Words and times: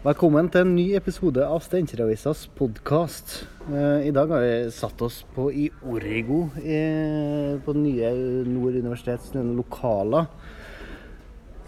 Velkommen 0.00 0.46
til 0.48 0.62
en 0.64 0.70
ny 0.72 0.94
episode 0.96 1.44
av 1.44 1.58
Steinkjer-avisas 1.60 2.46
podkast. 2.56 3.34
I 3.68 4.08
dag 4.16 4.30
har 4.32 4.40
vi 4.40 4.70
satt 4.72 5.02
oss 5.04 5.18
på 5.34 5.50
i 5.52 5.66
Origo 5.84 6.38
på 6.54 7.74
det 7.76 7.82
nye 7.82 8.12
Nord 8.48 8.78
universitets 8.80 9.34
lokaler. 9.36 10.30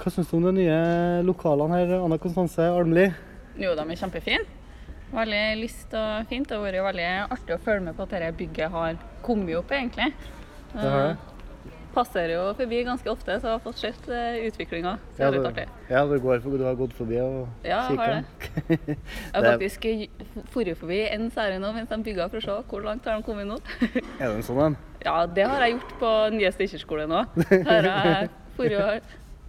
Hva 0.01 0.13
syns 0.15 0.33
du 0.33 0.39
om 0.39 0.47
de 0.49 0.55
nye 0.63 0.79
lokalene 1.29 1.83
her, 1.83 1.93
Anna 1.99 2.17
Konstanse 2.23 2.71
Almli? 2.73 3.05
Jo, 3.61 3.75
de 3.77 3.85
er 3.85 4.01
kjempefine. 4.01 4.49
Veldig 5.13 5.45
lyst 5.61 5.93
og 5.93 6.25
fint. 6.33 6.49
Det 6.49 6.57
har 6.57 6.65
vært 6.65 6.89
veldig 6.89 7.11
artig 7.37 7.59
å 7.59 7.63
følge 7.69 7.85
med 7.91 8.01
på 8.01 8.09
at 8.09 8.17
dette 8.17 8.33
bygget 8.41 8.73
har 8.73 8.97
kommet 9.29 9.61
opp, 9.61 9.77
egentlig. 9.77 10.09
Det 10.73 10.89
har 10.89 11.11
det. 11.11 11.32
Passerer 11.93 12.35
jo 12.35 12.45
forbi 12.57 12.83
ganske 12.87 13.11
ofte, 13.13 13.35
så 13.41 13.51
jeg 13.51 13.57
har 13.59 13.63
fått 13.65 13.81
sett 13.83 14.07
utviklinga. 14.49 14.95
Så 15.13 15.19
det 15.19 15.27
er 15.27 15.35
litt 15.37 15.49
artig. 15.51 15.67
Ja, 15.91 16.05
du, 16.09 16.15
går, 16.25 16.41
du 16.45 16.65
har 16.65 16.79
gått 16.79 16.95
forbi 16.97 17.19
og 17.21 17.67
Ja, 17.67 17.83
jeg 17.91 17.99
har 18.01 18.23
kikka? 18.23 18.97
Jeg 19.33 19.37
har 19.37 19.49
faktisk 19.51 19.85
dratt 20.55 20.81
forbi 20.81 21.01
en 21.09 21.29
serie 21.35 21.61
nå 21.61 21.73
mens 21.77 21.91
de 21.91 21.99
bygger 22.07 22.33
for 22.33 22.41
å 22.41 22.45
se 22.47 22.57
hvor 22.71 22.87
langt 22.87 23.09
har 23.09 23.19
de 23.21 23.27
kommet 23.27 23.49
nå. 23.49 23.59
er 24.21 24.25
det 24.25 24.33
en 24.35 24.47
sånn 24.47 24.63
en? 24.71 24.79
Ja, 25.03 25.17
det 25.27 25.45
har 25.51 25.65
jeg 25.67 25.77
gjort 25.77 25.95
på 26.01 26.13
nye 26.37 26.53
Steinkjer-skolen 26.55 27.13
òg. 27.19 27.39
Her 27.69 27.89
har 27.91 28.11
jeg 28.15 29.03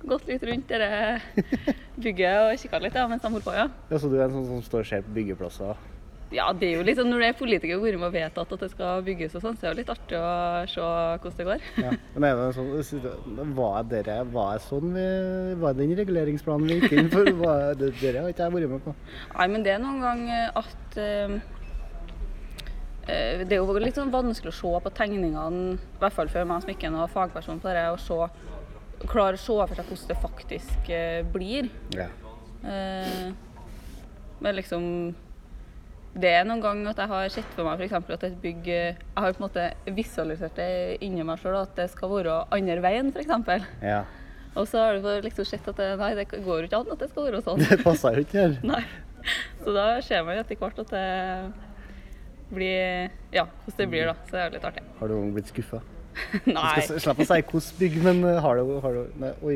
gått 0.04 0.28
litt 0.28 0.44
rundt 0.50 0.72
dette 0.72 1.74
bygget 2.04 2.40
og 2.42 2.60
kikka 2.60 2.82
litt 2.84 2.98
ja, 2.98 3.08
mens 3.08 3.24
de 3.24 3.32
holdt 3.32 3.48
på. 3.48 3.56
ja. 3.56 3.68
Ja, 3.92 4.00
så 4.02 4.10
du 4.12 4.18
er 4.18 4.26
en 4.28 4.36
sånn 4.36 4.50
som 4.50 4.64
står 4.66 4.84
og 4.84 4.90
ser 4.90 5.06
på 5.06 5.16
byggeplasser? 5.20 5.80
Ja, 6.34 6.48
det 6.58 6.66
er 6.66 6.80
jo 6.80 6.86
litt 6.86 6.98
sånn 6.98 7.12
når 7.14 7.22
det 7.22 7.28
er 7.30 7.36
politiker 7.38 7.78
og 7.78 7.84
vært 7.86 8.00
med 8.02 8.08
og 8.08 8.16
vedtatt 8.16 8.54
at 8.56 8.62
det 8.66 8.70
skal 8.72 9.04
bygges 9.06 9.36
og 9.38 9.44
sånn, 9.44 9.58
så 9.60 9.68
er 9.68 9.70
det 9.70 9.74
jo 9.74 9.80
litt 9.84 9.92
artig 9.94 10.18
å 10.18 10.30
se 10.72 10.86
hvordan 11.22 11.36
det 11.38 11.46
går. 11.50 11.66
Ja. 11.84 11.92
Men 12.16 12.26
er 12.26 12.40
det 12.40 12.46
sånn, 12.58 13.50
var, 13.58 13.82
dere, 13.92 14.16
var 14.34 14.56
det 14.58 14.64
sånn 14.66 14.96
vi, 14.96 15.04
var 15.62 15.76
den 15.78 15.94
reguleringsplanen 16.00 16.70
vi 16.70 16.78
gikk 16.80 16.96
inn 16.98 17.12
for? 17.14 17.30
Var 17.44 17.76
det, 17.78 17.92
dere 18.00 18.24
har 18.24 18.34
ikke 18.34 18.48
jeg 18.48 18.56
vært 18.56 18.72
med 18.72 18.82
på. 18.86 18.94
Nei, 19.36 19.48
men 19.54 19.66
det 19.66 19.76
er 19.76 19.84
noen 19.84 20.00
gang 20.02 20.24
at 20.34 20.98
eh, 21.02 21.36
eh, 23.06 23.44
Det 23.44 23.58
er 23.58 23.62
jo 23.62 23.78
litt 23.84 24.00
sånn 24.00 24.14
vanskelig 24.14 24.54
å 24.56 24.58
se 24.58 24.82
på 24.88 24.94
tegningene, 24.98 25.76
i 25.78 26.02
hvert 26.02 26.18
fall 26.18 26.32
for 26.34 26.50
meg 26.50 26.64
som 26.66 26.74
ikke 26.74 26.90
er 26.90 26.96
noen 26.96 27.14
fagperson 27.14 27.62
på 27.62 27.70
dette, 27.70 27.94
å 27.94 28.02
se, 28.02 29.06
klare 29.06 29.38
å 29.38 29.44
se 29.44 29.60
for 29.60 29.76
seg 29.78 29.92
hvordan 29.92 30.10
det 30.10 30.20
faktisk 30.24 30.94
blir. 31.36 31.70
Ja. 31.94 32.10
Uh, 32.64 33.30
men 34.44 34.56
liksom 34.56 34.84
det 36.14 36.30
er 36.30 36.44
noen 36.46 36.62
ganger 36.62 36.92
at 36.92 37.00
jeg 37.02 37.10
har 37.10 37.32
sett 37.34 37.54
for 37.56 37.66
meg 37.66 37.80
f.eks. 37.82 38.10
at 38.14 38.26
et 38.28 38.36
bygg 38.42 38.68
Jeg 38.70 38.98
har 39.18 39.34
på 39.34 39.42
en 39.42 39.46
måte 39.48 39.64
visualisert 39.98 40.60
det 40.60 40.68
inni 41.02 41.26
meg 41.26 41.42
sjøl, 41.42 41.56
at 41.64 41.74
det 41.80 41.88
skal 41.90 42.12
være 42.12 42.36
andre 42.54 42.84
veien, 42.86 43.10
f.eks. 43.14 43.72
ja. 43.82 44.04
Og 44.54 44.68
så 44.70 44.78
har 44.84 45.00
du 45.02 45.08
liksom 45.26 45.48
sett 45.50 45.66
at 45.72 45.80
det, 45.82 45.88
nei, 45.98 46.12
det 46.14 46.28
går 46.30 46.60
jo 46.60 46.68
ikke 46.68 46.82
an 46.84 46.92
at 46.94 47.00
det 47.02 47.10
skal 47.10 47.26
være 47.26 47.40
sånn. 47.42 47.64
Det 47.72 47.80
passer 47.82 48.20
jo 48.20 48.26
ikke 48.28 48.44
her. 48.44 48.60
Nei. 48.62 48.84
Så 49.64 49.74
da 49.74 49.86
ser 50.06 50.26
man 50.28 50.38
etter 50.38 50.60
hvert 50.60 50.82
at 50.84 50.92
det 50.94 51.08
blir 52.54 53.10
Ja, 53.34 53.48
hvordan 53.64 53.80
det 53.80 53.90
blir, 53.90 54.12
da. 54.12 54.16
Så 54.28 54.36
det 54.38 54.44
er 54.44 54.56
litt 54.58 54.68
artig. 54.70 54.84
Har 55.00 55.10
du 55.10 55.16
blitt 55.34 55.50
skuffa? 55.50 55.82
Nei. 56.46 56.84
Slapp 56.86 57.22
å 57.24 57.26
si 57.26 57.40
hvilket 57.40 57.80
bygg, 57.80 57.96
men 58.06 58.20
uh, 58.28 58.36
har 58.44 58.60
du, 58.60 58.76
har 58.84 59.00
du 59.00 59.16
Nei, 59.24 59.32
oi. 59.42 59.56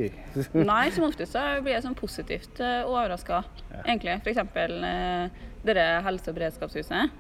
Nei, 0.57 0.85
som 0.95 1.05
oftest 1.05 1.35
så 1.35 1.43
blir 1.61 1.75
jeg 1.75 1.85
sånn 1.85 1.97
positivt 1.97 2.61
uh, 2.63 2.87
overraska, 2.89 3.43
Ja. 3.69 3.83
egentlig. 3.85 4.17
F.eks. 4.23 4.41
Uh, 4.57 5.45
dette 5.69 5.85
helse- 6.07 6.31
og 6.31 6.37
beredskapshuset. 6.39 7.11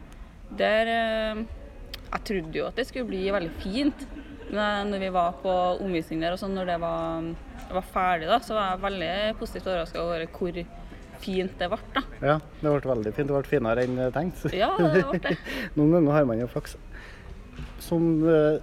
Der 0.57 0.91
uh, 0.93 1.43
Jeg 2.07 2.23
trodde 2.29 2.55
jo 2.61 2.65
at 2.69 2.75
det 2.79 2.87
skulle 2.87 3.07
bli 3.09 3.25
veldig 3.35 3.51
fint. 3.59 4.07
Men 4.47 4.87
når 4.93 5.01
vi 5.03 5.09
var 5.11 5.33
på 5.43 5.53
omvisning 5.83 6.21
der, 6.23 6.31
og 6.37 6.39
sånn, 6.39 6.53
når 6.55 6.69
det 6.71 6.77
var, 6.79 7.25
var 7.75 7.87
ferdig, 7.91 8.29
da, 8.31 8.37
så 8.39 8.55
var 8.55 8.69
jeg 8.75 8.83
veldig 8.85 9.13
positivt 9.41 9.67
overraska 9.67 9.99
over 10.05 10.23
hvor 10.31 10.59
fint 11.19 11.55
det 11.59 11.67
ble. 11.73 11.79
da. 11.97 12.03
Ja, 12.23 12.35
det 12.61 12.71
ble 12.71 12.91
veldig 12.93 13.11
fint. 13.17 13.27
Det 13.27 13.35
ble 13.35 13.49
finere 13.49 13.83
enn 13.83 13.99
tenkt. 14.15 14.45
Ja, 14.55 14.69
det 14.79 15.03
ble 15.09 15.19
det. 15.25 15.33
Noen 15.75 15.97
ganger 15.97 16.15
har 16.15 16.29
man 16.29 16.39
jo 16.39 16.47
flaks. 16.53 16.77
Som 17.83 18.07
uh, 18.23 18.61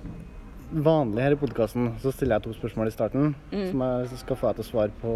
vanlig 0.74 1.22
her 1.26 1.34
i 1.36 1.38
podkasten 1.38 1.90
så 2.02 2.14
stiller 2.14 2.38
jeg 2.38 2.46
to 2.46 2.54
spørsmål 2.56 2.88
i 2.88 2.94
starten 2.94 3.34
Mm. 3.52 3.66
som 3.70 3.84
jeg 3.84 4.22
skal 4.24 4.38
få 4.40 4.48
deg 4.48 4.56
til 4.62 4.64
å 4.64 4.70
svare 4.70 4.96
på 5.02 5.12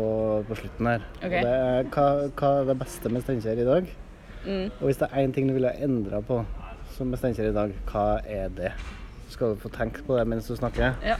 på 0.50 0.58
slutten 0.60 0.86
her. 0.92 1.06
Okay. 1.22 1.40
Det 1.48 1.54
er, 1.54 1.88
hva, 1.94 2.06
hva 2.38 2.52
er 2.60 2.68
det 2.68 2.76
beste 2.84 3.10
med 3.14 3.24
Steinkjer 3.24 3.64
i 3.64 3.66
dag? 3.72 3.88
Mm. 4.48 4.70
Og 4.80 4.88
hvis 4.88 5.00
det 5.02 5.10
er 5.10 5.26
én 5.26 5.34
ting 5.36 5.48
du 5.48 5.54
ville 5.56 5.68
ha 5.68 5.84
endra 5.84 6.22
på 6.24 6.40
som 6.96 7.12
Steinkjer 7.14 7.50
i 7.50 7.54
dag, 7.54 7.74
hva 7.90 8.06
er 8.24 8.48
det? 8.56 8.72
Så 9.28 9.36
skal 9.36 9.52
du 9.52 9.62
få 9.62 9.70
tenke 9.70 10.02
på 10.06 10.16
det 10.16 10.24
mens 10.26 10.48
du 10.48 10.56
snakker. 10.56 10.96
Ja. 11.04 11.18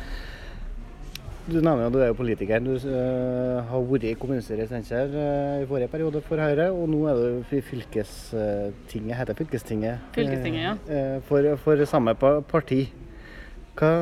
Du 1.48 1.60
nevner 1.60 1.86
jo 1.86 1.92
du 1.94 1.98
er 2.02 2.10
jo 2.10 2.16
politiker. 2.16 2.60
Du 2.60 2.74
uh, 2.74 3.60
har 3.68 3.84
vært 3.88 4.08
i 4.08 4.14
kommunestyret 4.20 4.66
i 4.66 4.68
Steinkjer 4.68 5.12
uh, 5.14 5.60
i 5.62 5.68
forrige 5.68 5.92
periode 5.92 6.22
for 6.24 6.40
Høyre, 6.40 6.70
og 6.72 6.88
nå 6.92 7.04
er 7.08 7.20
du 7.20 7.54
i 7.56 7.60
fylkestinget, 7.64 9.14
heter 9.20 9.38
fylkestinget? 9.38 10.08
Fylkestinget, 10.16 10.64
ja. 10.64 10.74
eh, 10.88 11.14
eh, 11.16 11.22
For, 11.28 11.52
for 11.62 11.84
samme 11.88 12.16
parti. 12.18 12.82
Hva, 13.78 13.92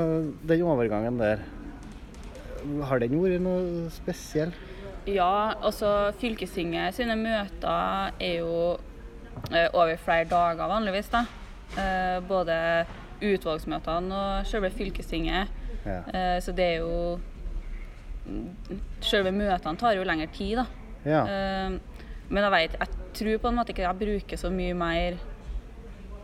den 0.48 0.64
overgangen 0.64 1.20
der, 1.20 1.44
har 2.88 3.02
den 3.02 3.18
vært 3.22 3.42
noe 3.44 3.90
spesiell? 3.94 4.54
Ja, 5.06 5.54
altså 5.62 6.10
fylkestinget 6.18 6.96
sine 6.96 7.14
møter 7.20 8.10
er 8.18 8.40
jo 8.40 8.54
eh, 8.74 8.85
over 9.72 9.96
flere 10.00 10.28
dager 10.30 10.70
vanligvis, 10.70 11.10
da. 11.12 11.24
Eh, 11.74 12.20
både 12.28 12.56
utvalgsmøtene 13.24 14.16
og 14.16 14.48
selve 14.48 14.70
fylkestinget. 14.74 15.52
Ja. 15.86 16.00
Eh, 16.12 16.36
så 16.42 16.54
det 16.56 16.74
er 16.74 16.84
jo 16.84 17.18
Selve 19.06 19.30
møtene 19.30 19.78
tar 19.78 19.94
jo 19.94 20.02
lengre 20.02 20.26
tid, 20.34 20.58
da. 20.58 20.64
ja. 21.06 21.20
Eh, 21.22 21.76
men 22.26 22.42
jeg 22.42 22.50
vet, 22.50 22.72
jeg 22.80 23.04
tror 23.14 23.36
på 23.38 23.50
en 23.52 23.54
måte 23.54 23.70
ikke 23.70 23.84
jeg 23.84 23.98
bruker 24.00 24.40
så 24.40 24.48
mye 24.50 24.74
mer 24.74 25.14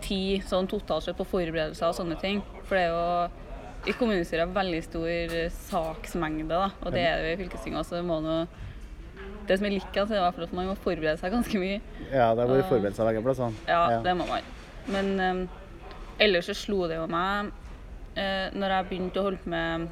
tid 0.03 0.43
sånn 0.51 0.67
totalt 0.67 1.07
sett 1.07 1.15
på 1.15 1.29
forberedelser 1.31 1.93
og 1.93 1.95
sånne 1.95 2.17
ting. 2.19 2.41
For 2.67 2.75
det 2.75 2.89
er 2.89 2.91
jo 2.91 3.87
i 3.87 3.95
kommunestyret 3.95 4.51
veldig 4.51 4.81
stor 4.83 5.37
saksmengde, 5.69 6.51
da, 6.51 6.73
og 6.83 6.91
det 6.91 7.05
er 7.07 7.23
det 7.23 7.37
i 7.37 7.39
fylkestinget 7.45 7.85
også. 7.85 8.01
Det, 8.01 8.03
må 8.09 8.19
noe, 8.25 8.49
det 9.49 9.59
som 9.59 9.67
jeg 9.67 9.79
likende, 9.79 10.15
er 10.15 10.21
i 10.21 10.25
hvert 10.27 10.37
fall 10.37 10.47
at 10.49 10.55
man 10.57 10.69
må 10.71 10.77
forberede 10.83 11.19
seg 11.21 11.33
ganske 11.35 11.63
mye. 11.63 11.81
ja, 12.11 12.29
det 12.37 12.45
har 12.45 12.53
vært 12.53 12.97
seg 12.97 13.09
begge 13.09 13.25
plassene. 13.25 13.67
Ja, 13.69 14.01
det 14.05 14.15
må 14.19 14.29
man. 14.29 14.53
Men 14.93 15.11
eh, 15.21 15.43
ellers 16.27 16.49
så 16.51 16.57
slo 16.57 16.87
det 16.91 16.99
jo 16.99 17.09
meg 17.11 17.51
uh, 18.19 18.49
når 18.55 18.77
jeg 18.77 18.89
begynte 18.91 19.21
å 19.21 19.27
holde 19.29 19.43
på 19.43 19.53
med 19.53 19.89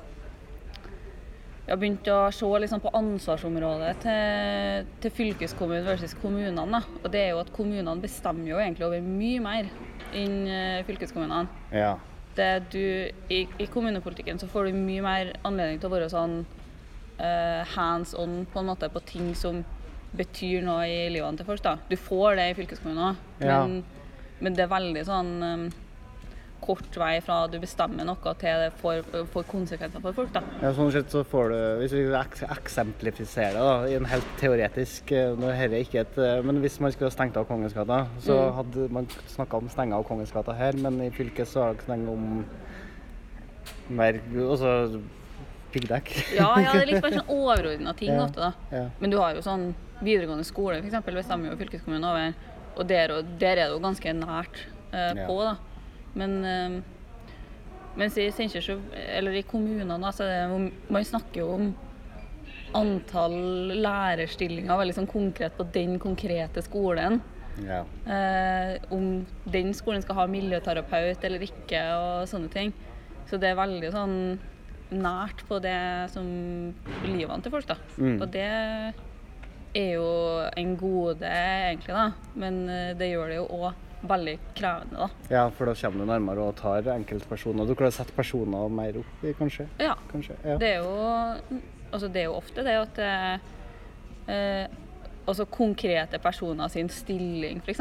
Jeg 1.70 1.78
begynte 1.78 2.14
å 2.16 2.30
se 2.34 2.50
liksom 2.64 2.82
på 2.82 2.90
ansvarsområdet 2.98 3.92
til, 4.02 4.88
til 5.04 5.12
fylkeskommunen 5.14 5.86
versus 5.86 6.16
kommunene. 6.18 6.64
Da. 6.66 6.80
Og 7.04 7.10
det 7.14 7.20
er 7.22 7.28
jo 7.30 7.42
at 7.44 7.52
kommunene 7.54 7.94
bestemmer 8.02 8.48
jo 8.50 8.58
egentlig 8.58 8.88
over 8.88 9.04
mye 9.04 9.42
mer 9.44 9.68
enn 10.10 10.38
eh, 10.50 10.80
fylkeskommunene. 10.88 11.46
Ja. 11.70 11.92
Det 12.34 12.48
du, 12.74 12.82
i, 13.30 13.44
I 13.46 13.68
kommunepolitikken 13.70 14.40
så 14.42 14.48
får 14.50 14.66
du 14.66 14.80
mye 14.80 15.04
mer 15.04 15.32
anledning 15.46 15.78
til 15.78 15.90
å 15.90 15.94
være 15.94 16.10
sånn 16.10 16.40
eh, 17.20 17.64
hands 17.76 18.14
on 18.18 18.46
på 18.52 18.60
en 18.62 18.66
måte 18.72 18.88
på 18.92 19.02
ting 19.06 19.34
som 19.36 19.62
betyr 20.16 20.64
noe 20.66 20.88
i 20.90 21.04
livene 21.12 21.36
til 21.38 21.46
folk. 21.46 21.62
da. 21.62 21.76
Du 21.90 21.96
får 21.96 22.36
det 22.40 22.48
i 22.50 22.56
fylkeskommunen 22.62 23.12
òg, 23.12 23.16
Ja. 23.46 23.60
men, 23.66 23.84
men 24.40 24.54
det 24.56 24.64
er 24.64 24.72
veldig 24.72 25.04
sånn 25.06 25.30
um, 25.42 25.70
kort 26.60 26.96
vei 27.00 27.20
fra 27.24 27.46
du 27.48 27.54
bestemmer 27.62 28.04
noe 28.04 28.34
til 28.40 28.58
det 28.60 28.72
får, 28.82 28.98
får 29.32 29.46
konsekvenser 29.48 30.02
for 30.04 30.12
folk. 30.12 30.32
da. 30.34 30.42
Ja, 30.60 30.72
sånn 30.76 30.90
sett 30.92 31.08
så 31.14 31.22
får 31.24 31.48
du, 31.54 31.60
Hvis 31.80 31.92
vi 31.96 32.02
ek 32.12 32.34
eksemplifiserer 32.50 33.54
det 33.56 33.62
da, 33.64 33.76
i 33.88 33.94
en 33.96 34.04
helt 34.10 34.26
teoretisk 34.42 35.12
eh, 35.16 35.32
nå 35.40 35.48
er 35.54 35.72
ikke 35.78 36.02
et, 36.02 36.18
eh, 36.18 36.42
men 36.44 36.60
Hvis 36.60 36.80
man 36.80 36.92
skulle 36.92 37.10
stengt 37.14 37.36
av 37.40 37.46
Kongensgata, 37.48 38.02
så 38.20 38.36
Mm. 38.36 38.54
hadde 38.58 38.88
man 38.92 39.06
snakka 39.28 39.56
om 39.62 39.68
stenge 39.72 39.94
av 39.94 40.04
Kongensgata 40.04 40.52
her, 40.58 40.72
men 40.76 41.00
i 41.06 41.10
fylket 41.10 41.48
så 41.48 41.62
har 41.64 41.74
ikke 41.74 41.86
snakket 41.88 42.08
om 42.08 42.44
mer 43.90 44.20
altså 44.50 45.00
piggdekk. 45.72 46.10
Ja, 46.36 46.50
ja, 46.60 46.72
det 46.72 46.82
er 46.82 46.86
litt 46.92 47.02
bare 47.02 47.18
sånn 47.20 47.32
overordna 47.34 47.94
ting 47.96 48.12
Ja. 48.14 48.24
ofte. 48.24 48.40
da. 48.50 48.52
Ja. 48.76 48.84
Men 49.00 49.10
du 49.10 49.18
har 49.18 49.34
jo 49.34 49.42
sånn 49.44 49.74
videregående 50.02 50.44
skole, 50.48 50.78
f.eks. 50.82 51.04
bestemmer 51.14 51.50
jo 51.52 51.56
fylkeskommunen 51.60 52.04
over. 52.10 52.34
Og 52.76 52.86
der, 52.88 53.12
og 53.18 53.24
der 53.38 53.58
er 53.58 53.66
det 53.68 53.74
jo 53.74 53.80
ganske 53.84 54.14
nært 54.16 54.64
Ja. 54.92 55.26
på, 55.26 55.36
da. 55.44 55.56
Men 56.14 56.44
eh, 56.44 56.80
mens 57.96 58.16
i 58.18 58.30
Steinkjer, 58.30 58.80
Eller 59.14 59.32
i 59.38 59.42
kommunene, 59.42 60.00
da, 60.00 60.10
så 60.10 60.24
er 60.24 60.48
det 60.48 60.72
Man 60.90 61.04
snakker 61.04 61.40
jo 61.44 61.52
om 61.54 61.74
antall 62.74 63.34
lærerstillinger 63.82 64.78
veldig 64.78 64.94
sånn 64.94 65.08
konkret 65.10 65.56
på 65.58 65.64
den 65.74 65.98
konkrete 66.02 66.62
skolen. 66.62 67.20
Ja. 67.66 67.80
Eh, 68.06 68.76
om 68.94 69.26
den 69.50 69.72
skolen 69.74 70.02
skal 70.04 70.14
ha 70.20 70.26
miljøterapeut 70.30 71.24
eller 71.26 71.42
ikke, 71.44 71.80
og 71.98 72.28
sånne 72.30 72.50
ting. 72.52 72.72
Så 73.28 73.38
det 73.42 73.50
er 73.50 73.58
veldig 73.58 73.90
sånn 73.94 74.14
nært 74.90 75.44
på 75.48 75.60
det 75.62 75.78
som 76.12 76.26
livene 77.06 77.40
til 77.44 77.54
folk, 77.54 77.68
da. 77.68 77.76
Mm. 77.96 78.16
Og 78.18 78.26
det 78.32 78.48
er 79.76 79.92
jo 79.94 80.08
en 80.58 80.74
gode, 80.80 81.30
egentlig, 81.30 81.94
da. 81.94 82.10
Men 82.34 82.64
eh, 82.68 82.90
det 82.98 83.12
gjør 83.12 83.30
det 83.30 83.38
jo 83.38 83.46
òg 83.60 83.86
veldig 84.10 84.36
krevende, 84.56 84.96
da. 84.96 85.08
ja, 85.28 85.42
for 85.52 85.68
da 85.68 85.74
kommer 85.76 86.00
du 86.00 86.08
nærmere 86.08 86.44
og 86.48 86.54
tar 86.56 86.86
enkeltpersoner. 86.94 87.68
Du 87.68 87.74
klarer 87.76 87.92
å 87.92 87.98
sette 87.98 88.16
personer 88.16 88.72
mer 88.72 88.96
opp 89.02 89.24
i, 89.26 89.34
kanskje? 89.36 89.68
Ja. 89.82 89.96
kanskje? 90.12 90.38
ja. 90.40 90.56
Det, 90.60 90.70
er 90.70 90.80
jo, 90.80 90.94
altså 95.30 95.46
konkrete 95.52 96.18
personer 96.22 96.68
sin 96.72 96.88
stilling, 96.88 97.60
f.eks. 97.66 97.80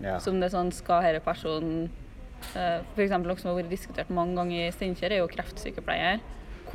Ja. 0.00 0.18
Som 0.22 0.40
det 0.40 0.50
er 0.50 0.54
sånn 0.54 0.72
Skal 0.74 1.04
denne 1.04 1.22
personen 1.24 1.88
eh, 2.54 2.80
For 2.94 3.04
eksempel 3.04 3.32
noe 3.32 3.40
som 3.40 3.50
har 3.50 3.58
vært 3.60 3.72
diskutert 3.72 4.12
mange 4.14 4.36
ganger 4.38 4.68
i 4.68 4.72
Steinkjer, 4.74 5.16
er 5.16 5.24
jo 5.24 5.30
kreftsykepleier. 5.32 6.22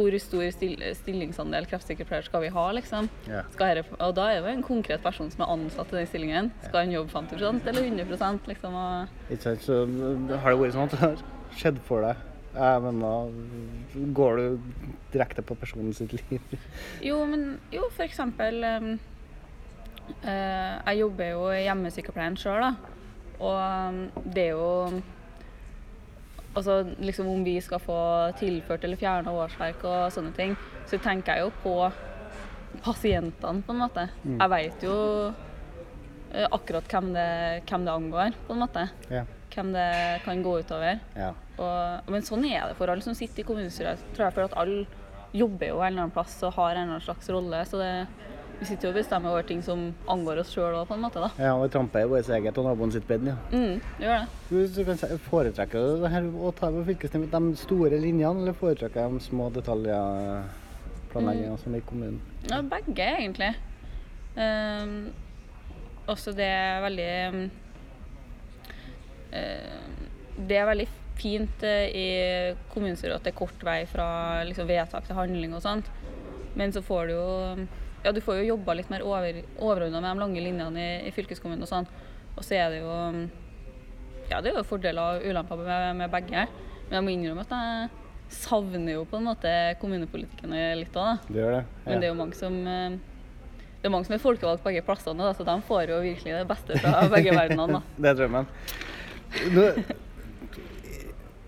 Hvor 0.01 0.18
stor 0.24 0.48
still 0.56 0.81
stillingsandel 0.98 1.68
kreftsykepleier 1.69 2.25
skal 2.25 2.42
vi 2.45 2.50
ha, 2.56 2.63
liksom? 2.74 3.09
Skal 3.53 3.75
denne, 3.77 4.00
og 4.00 4.15
da 4.18 4.31
er 4.31 4.39
det 4.39 4.50
jo 4.50 4.56
en 4.56 4.65
konkret 4.65 5.03
person 5.03 5.30
som 5.33 5.45
er 5.45 5.53
ansatt 5.53 5.94
i 5.94 6.00
den 6.00 6.09
stillingen. 6.09 6.50
Skal 6.65 6.86
han 6.86 6.95
jobbe 6.95 7.13
50% 7.13 7.69
eller 7.69 7.88
100 7.92 8.50
liksom? 8.50 8.81
Ikke 9.30 9.44
sant? 9.45 9.63
Så 9.68 9.83
uh, 9.86 10.36
har 10.42 10.56
det 10.56 10.59
vært 10.63 10.75
sånn 10.77 10.89
at 10.89 10.95
det 10.95 11.01
har 11.03 11.24
skjedd 11.62 11.80
for 11.86 12.07
deg? 12.07 12.27
Jeg 12.51 12.81
mener, 12.83 13.30
går 14.18 14.42
du 14.42 14.74
direkte 15.13 15.44
på 15.45 15.56
personen 15.56 15.94
sitt 15.95 16.18
liv? 16.18 16.57
Jo, 17.09 17.21
men 17.30 17.62
jo, 17.71 17.86
for 17.94 18.04
eksempel 18.04 18.59
um, 18.68 18.89
uh, 20.25 20.75
Jeg 20.83 21.00
jobber 21.00 21.31
jo 21.31 21.45
i 21.54 21.63
hjemmesykepleien 21.63 22.36
sjøl, 22.39 22.65
da. 22.65 22.97
Og 23.39 23.56
um, 23.56 24.01
det 24.36 24.50
er 24.50 24.57
jo 24.57 25.01
Altså 26.51 26.81
liksom 27.00 27.30
om 27.31 27.44
vi 27.48 27.56
skal 27.63 27.80
få 27.80 27.98
tilført 28.39 28.83
eller 28.83 29.00
fjerna 29.00 29.31
årsverk 29.31 29.86
og 29.88 30.09
sånne 30.12 30.33
ting, 30.36 30.56
så 30.89 31.00
tenker 31.00 31.38
jeg 31.38 31.45
jo 31.45 31.51
på 31.63 31.75
pasientene, 32.83 33.63
på 33.63 33.74
en 33.74 33.80
måte. 33.80 34.07
Jeg 34.25 34.51
veit 34.51 34.83
jo 34.83 34.95
eh, 36.31 36.48
akkurat 36.48 36.88
hvem 36.92 37.13
det, 37.15 37.30
hvem 37.69 37.86
det 37.88 37.94
angår, 37.94 38.36
på 38.48 38.56
en 38.56 38.63
måte. 38.65 38.88
Ja. 39.12 39.24
Hvem 39.51 39.71
det 39.75 39.88
kan 40.25 40.44
gå 40.44 40.59
utover. 40.63 41.00
ja. 41.15 41.31
Og, 41.62 42.09
men 42.09 42.24
sånn 42.25 42.45
er 42.48 42.71
det 42.71 42.77
for 42.80 42.89
alle 42.89 43.04
som 43.06 43.13
sitter 43.13 43.44
i 43.44 43.45
kommunestyret. 43.45 44.00
tror 44.15 44.25
jeg, 44.25 44.33
For 44.33 44.47
at 44.47 44.56
alle 44.57 44.86
jobber 45.36 45.68
jo 45.69 45.80
en 45.80 45.92
eller 45.92 46.06
annen 46.07 46.13
plass 46.15 46.39
og 46.47 46.56
har 46.56 46.71
en 46.74 46.80
eller 46.80 46.95
annen 46.95 47.06
slags 47.06 47.30
rolle. 47.30 47.59
Så 47.69 47.77
det, 47.77 47.92
vi 48.62 48.68
sitter 48.69 48.88
jo 48.88 48.92
og 48.92 48.98
bestemmer 49.00 49.34
over 49.34 49.46
ting 49.50 49.63
som 49.66 49.88
angår 50.13 50.44
oss 50.44 50.52
sjøl 50.54 50.75
òg, 50.78 50.84
på 50.86 50.94
en 50.94 51.02
måte. 51.02 51.18
da. 51.24 51.31
Ja, 51.42 51.56
vi 51.58 51.69
tramper 51.74 52.04
i 52.04 52.10
vårt 52.12 52.28
eget 52.30 52.60
og 52.62 52.68
naboen 52.68 52.92
sitt 52.94 53.08
bed, 53.10 53.25
ja. 53.25 53.34
Mm, 53.50 53.80
det 53.98 54.06
gjør 54.06 54.22
det. 54.22 54.28
Du 54.52 55.18
Foretrekker 55.25 55.88
du 55.88 56.04
det 56.04 56.12
her 56.13 56.28
å 56.30 56.52
ta 56.54 56.69
på 56.69 56.84
fylkesnivå 56.92 57.31
de 57.34 57.58
store 57.58 57.98
linjene, 57.98 58.44
eller 58.44 58.60
foretrekker 58.60 59.16
de 59.16 59.24
små 59.25 59.50
detaljer, 59.56 60.46
mm. 61.10 61.58
sånn 61.63 61.80
i 61.80 61.81
kommunen? 61.90 62.22
Ja, 62.52 62.62
begge, 62.62 63.10
egentlig. 63.10 63.50
Um, 64.38 65.10
også 66.06 66.38
det 66.38 66.46
er 66.46 66.86
veldig 66.86 67.10
um, 67.34 67.42
Det 70.38 70.56
er 70.56 70.69
veldig 70.69 70.88
fint 71.19 71.66
eh, 71.68 71.90
i 71.92 72.07
kommunestyret 72.72 73.18
at 73.18 73.25
det 73.25 73.34
er 73.34 73.42
kort 73.42 73.66
vei 73.66 73.81
fra 73.90 74.07
liksom, 74.48 74.69
vedtak 74.69 75.10
til 75.10 75.18
handling 75.18 75.57
og 75.57 75.66
sånt. 75.66 75.90
Men 76.56 76.74
så 76.74 76.81
får 76.86 77.10
du 77.10 77.14
jo 77.18 77.30
Ja, 78.03 78.12
du 78.12 78.21
får 78.24 78.42
jo 78.42 78.50
jobba 78.56 78.75
litt 78.77 78.89
mer 78.89 79.03
over, 79.06 79.44
overordna 79.59 80.01
med 80.01 80.09
de 80.09 80.24
lange 80.24 80.44
linjene 80.44 80.81
i, 80.81 80.92
i 81.09 81.13
fylkeskommunen 81.15 81.65
og 81.65 81.69
sånn. 81.69 81.88
Og 82.38 82.44
så 82.45 82.57
er 82.57 82.74
det 82.74 82.81
jo 82.81 82.95
Ja, 84.31 84.39
det 84.39 84.51
er 84.51 84.62
jo 84.62 84.65
fordeler 84.68 85.19
og 85.19 85.27
ulemper 85.27 85.59
med, 85.62 85.98
med 86.00 86.13
begge. 86.13 86.45
Men 86.88 86.98
jeg 86.98 87.06
må 87.06 87.13
innrømme 87.13 87.45
at 87.45 87.56
jeg 87.56 88.42
savner 88.42 88.95
jo 88.95 89.06
på 89.09 89.19
en 89.19 89.27
måte 89.27 89.51
kommunepolitikken 89.81 90.56
litt 90.80 90.95
òg, 90.95 91.09
da. 91.19 91.31
Du 91.31 91.39
gjør 91.42 91.57
det? 91.57 91.63
Ja. 91.65 91.88
Men 91.89 92.00
det 92.00 92.07
er 92.07 92.13
jo 92.13 92.19
mange 92.21 92.39
som 92.39 92.62
det 93.81 93.89
er 93.89 93.94
mange 93.95 94.06
som 94.06 94.13
er 94.13 94.21
folkevalgt 94.21 94.62
begge 94.62 94.83
plassene, 94.86 95.25
da, 95.25 95.33
så 95.33 95.44
de 95.47 95.56
får 95.65 95.89
jo 95.89 95.95
virkelig 96.04 96.36
det 96.38 96.47
beste 96.47 96.77
fra 96.83 97.01
begge 97.09 97.33
verdenene. 97.33 97.80
da. 97.80 97.81
Det 98.06 98.12
er 98.12 98.19
drømmen. 98.19 98.50
Nå, 99.56 99.63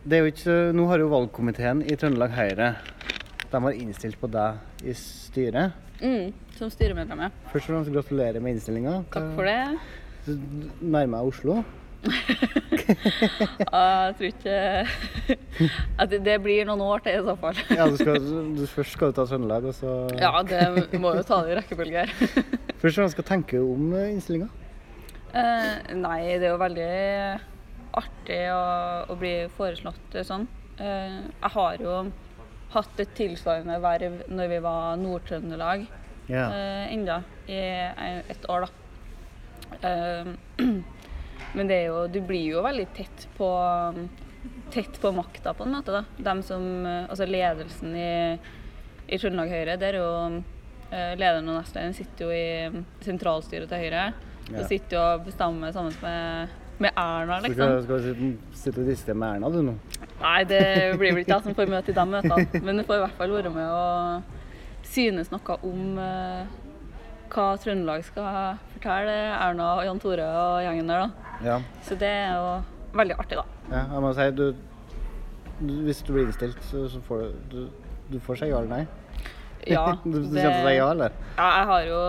det 0.04 0.18
er 0.18 0.26
jo 0.26 0.32
ikke, 0.32 0.56
nå 0.76 0.88
har 0.90 1.04
jo 1.04 1.12
valgkomiteen 1.12 1.84
i 1.86 1.96
Trøndelag 2.00 2.34
Høyre 2.34 2.72
de 3.54 3.62
har 3.62 3.78
innstilt 3.78 4.18
på 4.18 4.28
deg 4.34 4.88
i 4.90 4.96
styret. 4.98 5.78
Mm, 6.02 6.34
som 6.60 6.70
styremedlem, 6.74 7.26
ja. 7.28 7.30
Først 7.52 7.70
og 7.70 7.76
fremst 7.76 7.94
gratulerer 7.96 8.42
med 8.44 8.56
innstillinga. 8.58 9.00
Takk 9.14 9.32
for 9.38 9.48
det. 9.48 9.60
Du 10.26 10.34
nærmer 10.82 11.18
deg 11.20 11.32
Oslo. 11.34 11.64
Jeg 12.84 14.16
tror 14.18 14.28
ikke 14.28 14.56
at 16.04 16.10
det- 16.26 16.42
blir 16.44 16.66
noen 16.68 16.82
år 16.84 17.04
til 17.06 17.20
i 17.20 17.24
så 17.24 17.36
fall. 17.40 17.56
Ja, 17.78 17.88
du 17.88 17.96
skal, 18.00 18.20
du, 18.58 18.66
først 18.68 18.92
skal 18.98 19.12
du 19.14 19.18
ta 19.20 19.26
Trøndelag, 19.30 19.64
og 19.72 19.76
så 19.78 19.94
Ja, 20.20 20.34
det 20.44 21.00
må 21.00 21.14
jo 21.16 21.24
ta 21.28 21.42
det 21.46 21.54
i 21.54 21.58
rekkefølge 21.62 22.04
her. 22.04 22.12
Først 22.82 22.98
og 22.98 23.00
fremst 23.00 23.16
skal 23.18 23.28
tenke 23.30 23.62
om 23.64 23.94
innstillinga. 24.04 24.50
Eh, 25.34 25.96
nei, 25.98 26.20
det 26.38 26.46
er 26.50 26.52
jo 26.54 26.60
veldig 26.62 26.90
artig 27.98 28.42
å, 28.54 28.62
å 29.10 29.16
bli 29.18 29.34
foreslått 29.56 30.20
sånn. 30.28 30.46
Eh, 30.78 31.20
jeg 31.30 31.54
har 31.56 31.82
jo 31.82 31.96
hatt 32.74 33.00
et 33.04 33.12
tilsvarende 33.18 33.80
verv 33.82 34.22
når 34.34 34.50
vi 34.50 34.60
var 34.66 34.96
Nord-Trøndelag 35.02 35.86
Ja. 36.32 36.48
uh, 36.50 36.86
enda 36.94 37.22
i 37.52 37.60
et 38.32 38.46
år, 38.50 38.68
da. 38.68 38.72
Uh, 39.84 40.64
men 41.58 41.70
det 41.70 41.76
er 41.82 41.88
jo 41.90 42.04
Du 42.08 42.20
blir 42.24 42.46
jo 42.54 42.62
veldig 42.64 42.86
tett 42.96 43.26
på 43.38 43.50
tett 44.72 45.02
på 45.02 45.12
makta, 45.12 45.54
på 45.54 45.64
en 45.64 45.72
måte. 45.72 45.92
da. 45.92 46.04
Dem 46.18 46.42
som, 46.44 46.86
eh, 46.86 47.10
altså 47.10 47.26
Ledelsen 47.26 47.96
i, 47.96 48.40
i 49.08 49.18
Trøndelag 49.18 49.50
Høyre, 49.50 49.78
der 49.78 49.94
er 49.94 50.02
jo 50.02 50.44
eh, 50.90 51.14
lederen 51.20 51.50
og 51.52 51.60
nestlederen 51.60 51.96
sitter 51.98 52.26
jo 52.26 52.34
i 52.34 52.84
sentralstyret 53.06 53.70
til 53.70 53.86
Høyre. 53.86 54.08
Ja. 54.50 54.60
Og 54.60 54.68
sitter 54.68 54.98
jo 54.98 55.04
og 55.04 55.26
bestemmer 55.28 55.72
sammen 55.72 55.96
med, 56.02 56.56
med 56.84 56.92
Erna, 56.98 57.40
Så 57.40 57.48
liksom. 57.48 57.76
skal, 57.84 57.84
skal 57.84 58.18
du 58.20 58.56
sitte 58.64 58.82
og 58.82 58.90
diste 58.92 59.16
med 59.16 59.38
Erna, 59.38 59.52
du 59.54 59.62
nå? 59.70 59.76
Nei, 60.24 60.40
det 60.48 60.64
blir 61.00 61.14
vel 61.14 61.24
ikke 61.24 61.36
jeg 61.36 61.48
som 61.48 61.56
får 61.58 61.72
møte 61.72 61.92
i 61.92 61.98
de 61.98 62.08
møtene. 62.08 62.64
Men 62.64 62.80
du 62.80 62.88
får 62.88 63.00
i 63.00 63.04
hvert 63.06 63.20
fall 63.20 63.36
være 63.38 63.54
med 63.54 63.70
og 63.70 64.40
synes 64.94 65.32
noe 65.34 65.58
om 65.66 65.98
eh, 66.02 66.46
hva 67.34 67.48
Trøndelag 67.58 68.04
skal 68.06 68.60
fortelle 68.76 69.14
Erna 69.34 69.72
og 69.80 69.86
Jan 69.88 70.00
Tore 70.04 70.26
og 70.38 70.60
gjengen 70.66 70.92
der. 70.92 71.08
da. 71.08 71.38
Ja. 71.48 71.56
Så 71.88 71.98
det 72.00 72.10
er 72.14 72.36
jo 72.38 72.50
veldig 73.00 73.16
artig, 73.20 73.40
da. 73.40 73.46
ja 73.74 73.84
jeg 73.96 74.04
må 74.06 74.12
si, 74.14 74.28
du, 74.38 74.44
du 75.64 75.72
Hvis 75.88 76.04
du 76.06 76.12
blir 76.14 76.28
innstilt, 76.28 76.60
så, 76.70 76.84
så 76.94 77.02
får 77.08 77.24
du, 77.24 77.32
du 77.56 77.64
Du 78.14 78.20
får 78.22 78.38
si 78.44 78.50
ja 78.52 78.60
eller 78.60 78.70
nei? 78.70 78.84
Ja, 79.74 79.86
du 80.04 80.12
du 80.20 80.20
det- 80.28 80.44
si 80.44 80.76
ja, 80.78 80.92
eller? 80.92 81.12
Ja, 81.40 81.48
jeg 81.58 81.68
har 81.72 81.88
jo 81.88 82.00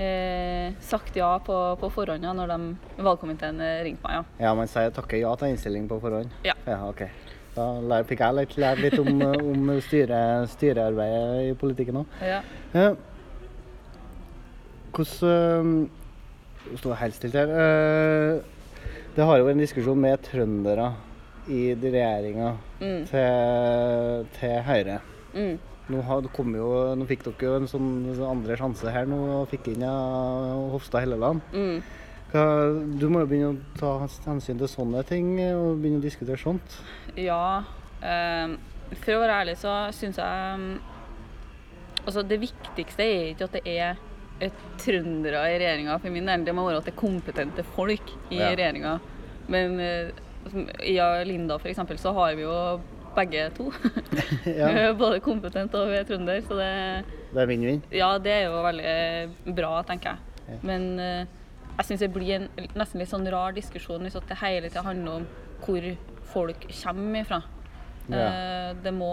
eh, 0.00 0.72
sagt 0.80 1.16
ja 1.16 1.30
på, 1.44 1.56
på 1.80 1.90
forhånd 1.92 2.24
ja, 2.24 2.32
når 2.36 2.50
de, 2.54 2.58
valgkomiteen 3.04 3.60
ringte 3.84 4.02
meg. 4.08 4.18
ja. 4.18 4.24
Ja, 4.48 4.54
man 4.58 4.68
sier 4.72 4.90
takker 4.96 5.20
ja 5.20 5.34
til 5.36 5.52
innstilling 5.54 5.86
på 5.90 6.00
forhånd? 6.02 6.32
Ja. 6.48 6.56
ja 6.66 6.80
ok. 6.88 7.04
Da 7.56 8.02
fikk 8.04 8.20
jeg 8.20 8.36
litt, 8.36 8.56
lært 8.60 8.82
litt 8.84 8.98
om, 9.00 9.20
om 9.52 9.70
styre, 9.80 10.18
styrearbeidet 10.52 11.50
i 11.50 11.54
politikken 11.60 12.02
òg. 12.02 12.16
Ja. 12.22 12.42
Eh, 12.76 12.92
hvordan 14.96 15.88
Nå 16.66 16.78
står 16.80 16.98
helt 17.00 17.14
stilt 17.16 17.36
her. 17.38 17.50
Eh, 17.52 18.40
det 19.16 19.24
har 19.24 19.38
jo 19.38 19.46
vært 19.46 19.56
en 19.56 19.62
diskusjon 19.64 20.00
med 20.02 20.22
trøndere 20.26 20.90
i 21.48 21.68
regjeringa 21.78 22.54
Mm. 22.76 23.04
til, 23.08 24.26
til 24.36 24.56
Høyre. 24.66 24.98
Mm. 25.32 25.54
Nå, 25.88 26.00
har, 26.04 26.26
kom 26.34 26.50
jo, 26.58 26.66
nå 26.98 27.06
fikk 27.08 27.22
dere 27.24 27.46
jo 27.46 27.52
en 27.60 27.68
sånn 27.70 27.86
andre 28.26 28.56
sjanse 28.58 28.90
her 28.92 29.06
nå 29.08 29.16
og 29.38 29.46
fikk 29.48 29.70
inn 29.72 29.84
ja, 29.86 29.92
Hofstad 30.74 31.06
Helleland. 31.06 31.40
Mm. 31.54 31.78
Du 32.32 33.06
må 33.08 33.22
jo 33.22 33.28
begynne 33.30 33.52
å 33.54 33.78
ta 33.78 33.90
hensyn 34.26 34.58
til 34.58 34.68
sånne 34.68 35.02
ting 35.08 35.28
og 35.54 35.78
begynne 35.80 36.00
å 36.00 36.04
diskutere 36.04 36.38
sånt. 36.40 36.78
Ja. 37.16 37.62
Eh, 38.02 38.56
for 39.00 39.14
å 39.16 39.22
være 39.22 39.38
ærlig 39.42 39.54
så 39.62 39.76
syns 39.96 40.18
jeg 40.20 40.58
mm, 40.60 40.66
Altså, 42.06 42.22
det 42.22 42.36
viktigste 42.38 43.02
er 43.02 43.22
ikke 43.32 43.46
at 43.48 43.54
det 43.56 43.62
er 43.66 43.96
et 44.46 44.58
trøndere 44.78 45.40
i 45.50 45.56
regjeringa 45.58 45.96
for 45.98 46.12
min 46.14 46.28
del. 46.28 46.44
Det 46.46 46.52
må 46.54 46.62
være 46.68 46.78
at 46.78 46.86
det 46.86 46.92
er 46.92 47.00
kompetente 47.00 47.64
folk 47.74 48.12
i 48.30 48.36
Ja. 48.38 48.52
regjeringa. 48.52 48.92
Men 49.50 49.80
eh, 49.82 50.12
som 50.52 50.68
i 50.86 50.92
Linda 51.26 51.56
for 51.58 51.66
eksempel, 51.72 51.98
så 51.98 52.12
har 52.14 52.36
vi 52.38 52.44
jo 52.44 52.52
begge 53.16 53.48
to. 53.56 53.72
Ja. 54.46 54.92
Både 54.94 55.18
kompetent 55.24 55.74
og 55.74 55.88
vi 55.90 55.96
er 55.98 56.06
trønder, 56.06 56.38
så 56.46 56.54
det 56.60 56.70
Det 57.32 57.42
er 57.42 57.50
vinn-vinn. 57.50 57.82
Ja, 57.90 58.12
det 58.22 58.32
er 58.36 58.44
jo 58.52 58.62
veldig 58.62 59.54
bra, 59.56 59.72
tenker 59.88 60.14
jeg. 60.14 60.38
Ja. 60.52 60.60
Men 60.62 60.86
eh, 61.02 61.26
jeg 61.76 61.88
syns 61.88 62.02
det 62.04 62.12
blir 62.14 62.38
en 62.38 62.48
nesten 62.78 63.02
litt 63.02 63.10
sånn 63.12 63.28
rar 63.32 63.54
diskusjon 63.56 64.04
hvis 64.06 64.16
det 64.16 64.40
hele 64.40 64.70
tida 64.70 64.84
handler 64.86 65.20
om 65.20 65.28
hvor 65.64 65.86
folk 66.32 66.66
kommer 66.82 67.20
ifra. 67.20 67.42
Eh, 68.06 68.70
det 68.82 68.92
må 68.94 69.12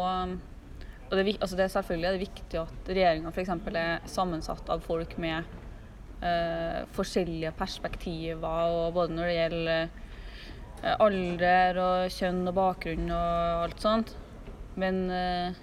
og 1.13 1.19
det, 1.19 1.35
altså 1.37 1.57
det 1.57 1.67
er 1.67 1.73
selvfølgelig 1.75 2.07
er 2.07 2.15
det 2.15 2.23
viktig 2.23 2.57
at 2.57 2.87
regjeringa 2.89 3.29
f.eks. 3.29 3.51
er 3.77 4.07
sammensatt 4.09 4.69
av 4.73 4.81
folk 4.81 5.11
med 5.21 5.45
uh, 6.23 6.79
forskjellige 6.95 7.51
perspektiver, 7.59 8.71
og 8.73 8.95
både 8.95 9.13
når 9.13 9.29
det 9.29 9.35
gjelder 9.35 9.83
eh, 9.83 10.95
alder 10.95 11.79
og 11.83 12.15
kjønn 12.15 12.41
og 12.49 12.57
bakgrunn 12.57 13.13
og 13.13 13.61
alt 13.67 13.85
sånt. 13.85 14.15
Men 14.79 15.03
uh, 15.13 15.53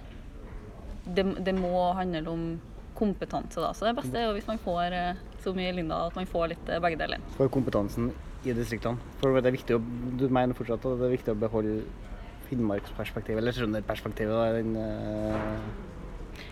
det, 1.03 1.27
det 1.43 1.57
må 1.57 1.83
handle 1.99 2.23
om 2.31 2.47
kompetanse, 2.95 3.59
da. 3.59 3.73
Så 3.75 3.89
det 3.89 3.97
beste 3.99 4.21
er 4.21 4.29
jo 4.29 4.37
hvis 4.37 4.47
man 4.47 4.61
får, 4.61 4.95
som 5.43 5.59
i 5.59 5.69
Linda, 5.75 6.05
at 6.07 6.17
man 6.17 6.29
får 6.29 6.53
litt 6.53 6.69
eh, 6.69 6.81
begge 6.83 6.99
deler. 7.01 7.23
For 7.37 7.51
kompetansen 7.51 8.11
i 8.45 8.55
distriktene. 8.57 8.97
For 9.21 9.37
det 9.37 9.51
er 9.51 9.57
viktig 9.57 9.77
å, 9.77 9.83
du 10.17 10.25
mener 10.33 10.57
fortsatt 10.57 10.85
at 10.87 10.97
det 11.01 11.07
er 11.09 11.15
viktig 11.17 11.35
å 11.35 11.39
beholde 11.43 11.81
Finnmarksperspektivet, 12.51 13.39
eller 13.39 13.55
trønderperspektivet. 13.55 14.53
den, 14.57 14.75
eh, 14.75 15.59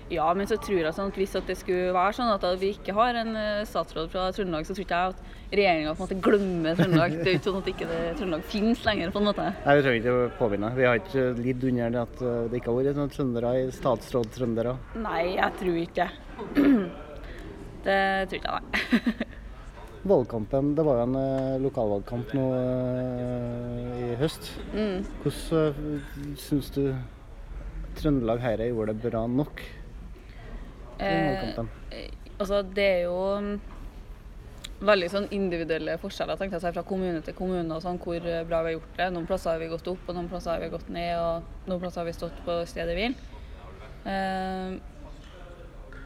Ja, 0.09 0.33
men 0.33 0.47
så 0.47 0.57
tror 0.57 0.79
jeg 0.79 0.93
sånn 0.93 1.09
at 1.11 1.17
hvis 1.17 1.35
at 1.35 1.47
det 1.47 1.57
skulle 1.57 1.93
være 1.93 2.13
sånn 2.13 2.31
at 2.33 2.45
vi 2.59 2.71
ikke 2.73 2.93
har 2.93 3.15
en 3.15 3.35
eh, 3.35 3.65
statsråd 3.65 4.09
fra 4.09 4.31
Trøndelag, 4.31 4.65
så 4.65 4.73
tror 4.73 4.85
ikke 4.85 5.01
jeg 5.01 5.13
at 5.13 5.19
regjeringa 5.51 6.21
glemmer 6.21 6.75
Trøndelag. 6.79 7.11
Det 7.19 7.27
er 7.27 7.33
jo 7.33 7.39
ikke 7.39 7.49
sånn 7.49 7.59
at 7.61 7.69
ikke 7.73 7.89
det, 7.89 7.99
Trøndelag 8.19 8.47
finnes 8.53 8.85
lenger, 8.85 9.11
på 9.11 9.19
en 9.19 9.29
måte. 9.29 9.49
Nei, 9.65 9.75
Vi 9.75 9.83
trenger 9.85 9.99
ikke 9.99 10.15
å 10.15 10.31
påminne. 10.39 10.71
Vi 10.75 10.87
har 10.87 11.01
ikke 11.01 11.27
lidd 11.37 11.67
under 11.71 11.89
det 11.89 12.01
at 12.05 12.17
det 12.51 12.61
ikke 12.61 12.71
har 12.71 12.79
vært 12.79 13.01
noen 13.01 13.13
trøndere 13.13 13.53
i 13.59 13.69
statsråd-trøndere. 13.75 14.77
Nei, 15.03 15.23
jeg 15.35 15.59
tror 15.59 15.83
ikke 15.83 16.09
det. 16.09 16.78
Det 17.85 17.99
tror 18.29 18.39
ikke 18.39 18.55
jeg, 18.55 18.63
nei. 18.69 19.27
Valgkampen, 20.09 20.75
det 20.77 20.83
var 20.87 21.01
jo 21.01 21.07
en 21.09 21.15
eh, 21.19 21.55
lokalvalgkamp 21.59 22.29
nå 22.37 22.43
eh, 22.55 23.97
i 23.99 24.13
høst. 24.21 24.53
Mm. 24.71 25.01
Hvordan 25.25 25.73
uh, 25.75 26.37
syns 26.39 26.69
du 26.75 26.85
Trøndelag 27.99 28.39
Høyre 28.39 28.69
gjorde 28.69 28.93
det 28.93 29.11
bra 29.11 29.25
nok? 29.27 29.59
i 30.99 31.03
Eh, 31.03 31.25
valgkampen? 31.27 31.69
altså, 32.39 32.61
det 32.75 32.85
er 32.85 33.01
jo 33.07 33.17
mm, 33.39 33.51
veldig 34.87 35.09
sånn 35.11 35.27
individuelle 35.35 35.97
forskjeller 35.99 36.39
tenkte 36.39 36.59
jeg, 36.59 36.75
fra 36.75 36.85
kommune 36.87 37.21
til 37.23 37.35
kommune 37.35 37.75
og 37.75 37.83
sånn, 37.83 37.99
hvor 38.03 38.23
eh, 38.23 38.45
bra 38.47 38.61
vi 38.63 38.71
har 38.73 38.77
gjort 38.77 38.97
det. 39.01 39.09
Noen 39.15 39.27
plasser 39.27 39.53
har 39.53 39.59
vi 39.63 39.71
gått 39.71 39.87
opp, 39.91 40.05
og 40.07 40.15
noen 40.15 40.29
plasser 40.31 40.55
har 40.55 40.63
vi 40.63 40.71
gått 40.71 40.89
ned, 40.95 41.11
og 41.19 41.67
noen 41.69 41.83
plasser 41.83 42.03
har 42.03 42.09
vi 42.09 42.15
stått 42.15 42.39
på 42.47 42.59
stedet 42.71 42.95
hvil. 42.95 43.19
Eh, 44.07 44.79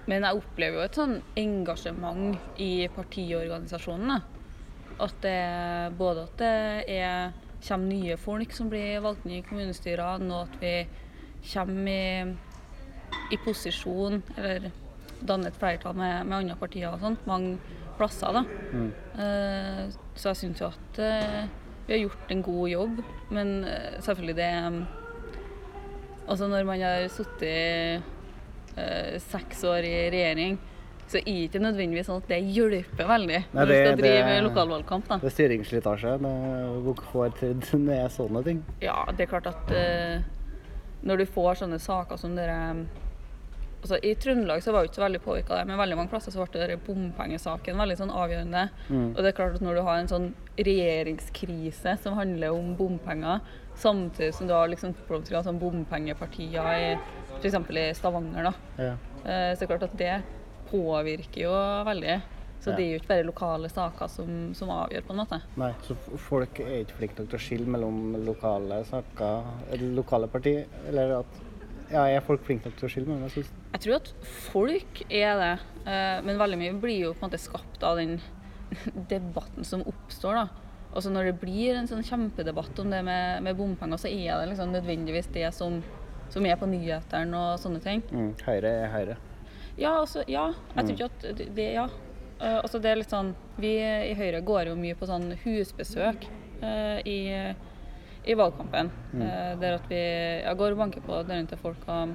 men 0.10 0.26
jeg 0.26 0.40
opplever 0.40 0.80
jo 0.80 0.86
et 0.88 1.00
sånn 1.00 1.16
engasjement 1.40 2.60
i 2.62 2.88
partiorganisasjonene. 2.94 4.20
At 5.04 5.16
det 5.24 5.38
både 5.98 6.28
at 6.28 6.36
det 6.42 6.56
er, 6.98 7.34
kommer 7.64 7.90
nye 7.90 8.18
folk 8.20 8.54
som 8.54 8.70
blir 8.72 9.02
valgt 9.04 9.26
inn 9.26 9.40
i 9.40 9.46
kommunestyrene, 9.46 10.30
og 10.30 10.50
at 10.50 10.58
vi 10.62 10.74
kommer 11.54 11.92
i, 11.92 12.34
i 13.34 13.40
posisjon, 13.44 14.22
eller 14.38 14.70
danner 15.24 15.52
et 15.52 15.60
flertall 15.60 15.96
med, 15.98 16.28
med 16.28 16.42
andre 16.42 16.58
partier 16.60 16.92
og 16.92 17.02
sånt, 17.04 17.24
mange 17.30 17.58
plasser. 17.98 18.34
da. 18.36 18.44
Mm. 18.74 18.90
Eh, 19.24 19.84
så 20.16 20.32
jeg 20.32 20.42
syns 20.44 20.64
jo 20.64 20.72
at 20.72 21.00
eh, 21.04 21.44
vi 21.88 21.96
har 21.96 22.04
gjort 22.06 22.34
en 22.34 22.44
god 22.44 22.68
jobb, 22.72 23.00
men 23.36 23.54
eh, 23.68 23.96
selvfølgelig 24.00 24.38
det 24.42 24.52
um, 24.68 24.84
Altså 26.24 26.48
når 26.48 26.64
man 26.64 26.80
har 26.80 27.02
sittet 27.12 28.04
eh, 28.78 29.20
seks 29.20 29.64
år 29.64 29.84
i 29.86 30.10
regjering, 30.12 30.58
så 31.08 31.18
er 31.20 31.24
det 31.26 31.34
ikke 31.52 31.60
nødvendigvis 31.62 32.08
sånn 32.08 32.22
at 32.24 32.28
det 32.32 32.40
hjelper 32.56 33.06
veldig 33.06 33.28
Nei, 33.28 33.46
når 33.54 33.66
du 33.66 33.72
det- 33.74 33.86
skal 33.88 33.98
drive 33.98 34.26
det- 34.30 34.44
lokalvalgkamp. 34.44 35.08
da. 35.08 35.18
Det 35.18 35.26
er 35.32 35.36
styringsslitasje. 35.38 36.14
det- 36.22 37.80
med 37.80 38.10
sånne 38.12 38.44
ting. 38.44 38.64
Ja, 38.82 39.06
det 39.12 39.28
er 39.28 39.32
klart 39.40 39.48
at 39.48 39.72
eh, 39.72 40.22
når 41.04 41.18
du 41.18 41.26
får 41.26 41.56
sånne 41.64 41.80
saker 41.80 42.18
som 42.18 42.36
dere 42.36 42.86
altså 43.84 43.98
I 44.00 44.14
Trøndelag 44.16 44.64
så 44.64 44.72
var 44.72 44.84
jo 44.84 44.90
ikke 44.90 45.00
så 45.02 45.04
veldig 45.06 45.22
påvirka 45.24 45.54
av 45.54 45.60
det, 45.62 45.68
men 45.70 45.80
veldig 45.82 45.98
mange 46.00 46.12
plasser 46.14 46.32
så 46.34 46.46
ble 46.48 46.68
det 46.72 46.80
bompengesaken 46.86 47.80
veldig 47.84 47.98
sånn 48.00 48.14
avgjørende. 48.16 48.64
Mm. 48.90 49.10
Og 49.12 49.20
det 49.20 49.32
er 49.32 49.38
klart 49.38 49.58
at 49.60 49.66
når 49.66 49.76
du 49.80 49.82
har 49.88 50.00
en 50.00 50.12
sånn 50.12 50.28
regjeringskrise 50.58 51.98
som 52.04 52.16
handler 52.18 52.56
om 52.56 52.74
bompenger, 52.80 53.42
samtidig 53.76 54.34
som 54.38 54.48
du 54.48 54.54
har 54.56 54.70
liksom 54.72 54.94
sånn 55.08 55.60
bompengepartier 55.60 56.70
i 56.78 56.94
f.eks. 57.42 57.56
i 57.76 57.88
Stavanger, 57.98 58.44
da, 58.52 58.54
Ja. 58.78 58.96
så 59.24 59.58
så 59.58 59.64
er 59.64 59.68
det 59.68 59.68
klart 59.68 59.84
at 59.90 59.98
det 59.98 60.22
påvirker 60.72 61.42
jo 61.44 61.52
veldig. 61.86 62.22
Så 62.64 62.70
Ja. 62.72 62.76
det 62.78 62.84
er 62.86 62.92
jo 62.94 63.00
ikke 63.00 63.08
bare 63.10 63.24
lokale 63.28 63.70
saker 63.70 64.08
som, 64.08 64.54
som 64.54 64.70
avgjør, 64.70 65.02
på 65.04 65.12
en 65.12 65.18
måte. 65.18 65.42
Nei, 65.58 65.74
så 65.84 65.96
folk 66.18 66.60
er 66.62 66.86
ikke 66.86 66.96
flinke 66.96 67.20
nok 67.20 67.30
til 67.30 67.40
å 67.40 67.42
skille 67.44 67.68
mellom 67.68 68.26
lokale 68.26 68.86
saker 68.86 69.44
lokale 69.94 70.28
partier, 70.30 70.66
eller 70.88 71.20
at 71.20 71.26
Ja, 71.94 72.08
er 72.10 72.24
folk 72.26 72.42
flinke 72.48 72.70
nok 72.70 72.78
til 72.80 72.88
å 72.88 72.92
skille 72.92 73.10
mellom? 73.10 73.30
Jeg 73.30 73.46
Jeg 73.76 73.82
tror 73.84 73.96
at 74.00 74.08
folk 74.50 75.02
er 75.10 75.36
det, 75.38 75.52
eh, 75.86 76.22
men 76.26 76.40
veldig 76.42 76.58
mye 76.58 76.74
blir 76.82 77.00
jo 77.04 77.12
på 77.14 77.22
en 77.22 77.30
måte 77.30 77.42
skapt 77.42 77.84
av 77.86 78.00
den 78.02 78.16
debatten 79.14 79.64
som 79.68 79.84
oppstår. 79.86 80.40
da. 80.42 80.48
Altså 80.94 81.12
Når 81.14 81.30
det 81.30 81.36
blir 81.42 81.76
en 81.78 81.90
sånn 81.90 82.06
kjempedebatt 82.06 82.80
om 82.82 82.90
det 82.94 83.04
med, 83.06 83.44
med 83.46 83.58
bompenger, 83.58 84.02
så 84.02 84.10
er 84.10 84.42
det 84.42 84.50
liksom 84.52 84.74
nødvendigvis 84.74 85.30
det 85.34 85.52
som, 85.54 85.80
som 86.34 86.46
er 86.46 86.58
på 86.58 86.70
nyhetene 86.70 87.38
og 87.38 87.62
sånne 87.62 87.82
ting. 87.84 88.02
mm, 88.10 88.32
Høyre 88.46 88.74
er 88.84 88.92
Høyre. 88.94 89.18
Ja, 89.78 89.96
altså, 90.00 90.24
ja. 90.30 90.52
Jeg 90.76 90.86
tror 90.86 90.98
ikke 90.98 91.12
at 91.12 91.38
det, 91.38 91.48
det 91.58 91.70
Ja. 91.74 91.88
Eh, 92.42 92.58
altså 92.60 92.82
det 92.82 92.90
er 92.92 92.98
litt 92.98 93.14
sånn 93.14 93.36
Vi 93.62 93.76
i 93.78 94.14
Høyre 94.18 94.42
går 94.46 94.72
jo 94.72 94.76
mye 94.76 94.96
på 94.98 95.06
sånn 95.10 95.32
husbesøk 95.46 96.26
eh, 96.62 97.00
i, 97.06 97.20
i 98.26 98.36
valgkampen. 98.38 98.92
Mm. 99.14 99.20
der 99.62 99.74
at 99.78 99.90
vi 99.90 99.96
ja, 99.96 100.54
går 100.54 100.72
og 100.72 100.78
banker 100.78 101.02
på 101.02 101.12
dørene 101.28 101.48
til 101.48 101.58
folk 101.58 101.78
og 101.88 102.10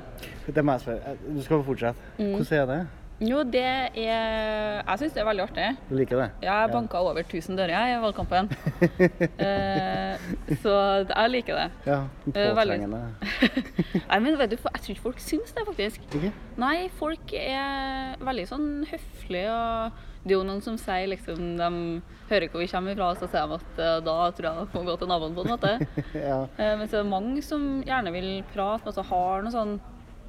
Det 0.54 0.64
må 0.64 0.72
jeg 0.72 0.80
spørre. 0.80 1.12
Eh, 1.12 1.36
Du 1.36 1.42
skal 1.42 1.56
få 1.56 1.62
fortsette. 1.62 2.00
Mm. 2.18 2.32
Hvordan 2.34 2.58
er 2.60 2.66
det? 2.66 2.80
Jo, 3.18 3.40
det 3.42 3.64
er 3.66 3.88
Jeg 3.98 4.98
syns 5.00 5.14
det 5.16 5.22
er 5.22 5.26
veldig 5.26 5.44
artig. 5.48 5.68
Du 5.88 5.94
liker 5.98 6.20
det? 6.20 6.26
Jeg 6.46 6.70
banka 6.70 7.00
ja. 7.00 7.10
over 7.10 7.24
1000 7.24 7.58
dører 7.58 7.90
i 7.90 7.96
valgkampen. 7.98 8.50
eh, 9.46 10.28
så 10.62 10.74
jeg 11.02 11.32
liker 11.32 11.58
det. 11.58 11.64
Ja, 11.88 11.98
påtrengende. 12.28 13.00
Nei, 14.10 14.20
men 14.22 14.38
vet 14.38 14.54
du, 14.54 14.56
Jeg 14.62 14.84
tror 14.84 14.94
ikke 14.94 15.06
folk 15.08 15.24
syns 15.24 15.50
det, 15.56 15.66
faktisk. 15.66 16.06
Ikke? 16.14 16.30
Nei, 16.62 16.76
folk 17.00 17.34
er 17.34 18.14
veldig 18.22 18.46
sånn 18.52 18.70
høflige. 18.86 19.50
og 19.50 20.22
Det 20.22 20.36
er 20.36 20.38
jo 20.38 20.46
noen 20.46 20.62
som 20.62 20.78
sier 20.78 21.10
liksom 21.10 21.58
De 21.58 21.70
hører 22.30 22.48
hvor 22.52 22.62
vi 22.62 22.70
kommer 22.70 22.94
ifra, 22.94 23.12
så 23.18 23.26
sier 23.26 23.50
de 23.50 23.58
at 23.58 23.82
eh, 23.82 24.00
da 24.06 24.16
tror 24.30 24.50
jeg 24.52 24.62
de 24.62 24.78
må 24.78 24.86
gå 24.86 24.98
til 25.00 25.10
naboen, 25.10 25.34
på 25.34 25.42
en 25.46 25.54
måte. 25.56 25.76
Ja. 26.28 26.44
Eh, 26.54 26.74
men 26.78 26.86
så 26.86 27.00
er 27.00 27.02
det 27.02 27.10
mange 27.10 27.42
som 27.42 27.80
gjerne 27.82 28.14
vil 28.14 28.44
prate, 28.54 28.92
altså 28.92 29.02
har 29.10 29.42
noe 29.42 29.58
sånn 29.58 29.80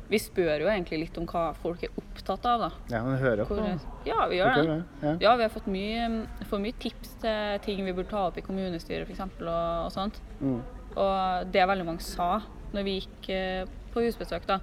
Vi 0.10 0.20
spør 0.22 0.64
jo 0.64 0.70
egentlig 0.72 1.04
litt 1.04 1.18
om 1.22 1.28
hva 1.30 1.52
folk 1.62 1.84
er 1.86 1.94
opptatt 2.02 2.46
av, 2.50 2.64
da. 2.66 2.70
ja, 2.96 3.04
men 3.06 3.20
hører 3.22 3.46
på. 3.46 3.60
Hvor, 3.60 3.84
ja, 4.08 4.24
vi 4.32 4.40
gjør 4.40 4.56
det. 4.58 4.80
ja. 5.04 5.14
Ja, 5.22 5.36
vi 5.38 5.46
har 5.46 5.54
fått 5.54 5.70
mye, 5.70 6.08
får 6.50 6.64
mye 6.64 6.78
tips 6.82 7.14
til 7.22 7.62
ting 7.66 7.84
vi 7.86 7.94
burde 7.94 8.10
ta 8.10 8.26
opp 8.32 8.40
i 8.42 8.46
kommunestyret 8.46 9.06
f.eks. 9.06 9.22
Og, 9.42 9.52
og 9.52 9.92
sånt. 9.94 10.18
Mm. 10.42 10.60
Og 10.98 11.54
det 11.54 11.68
veldig 11.70 11.86
mange 11.86 12.06
sa 12.06 12.40
når 12.74 12.86
vi 12.86 12.98
gikk 13.00 13.30
eh, 13.34 13.70
på 13.94 14.04
husbesøk, 14.06 14.46
da, 14.50 14.60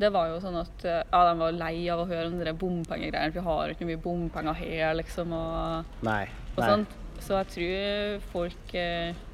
det 0.00 0.08
var 0.12 0.30
jo 0.30 0.38
sånn 0.40 0.56
at 0.60 0.84
eh, 0.88 1.02
ja, 1.02 1.24
de 1.28 1.34
var 1.40 1.56
lei 1.56 1.74
av 1.92 2.02
å 2.04 2.06
høre 2.08 2.28
om 2.30 2.38
de 2.40 2.54
bompengegreiene. 2.56 3.34
Vi 3.34 3.44
har 3.44 3.72
ikke 3.74 3.88
mye 3.88 4.00
bompenger 4.00 4.56
her, 4.56 4.94
liksom. 4.96 5.34
Og, 5.36 5.98
Nei. 6.06 6.22
og 6.54 6.62
nei. 6.62 6.70
sånt. 6.70 6.96
Så 7.20 7.36
jeg 7.36 7.50
tror 7.56 8.30
folk 8.32 8.78
eh, 8.80 9.26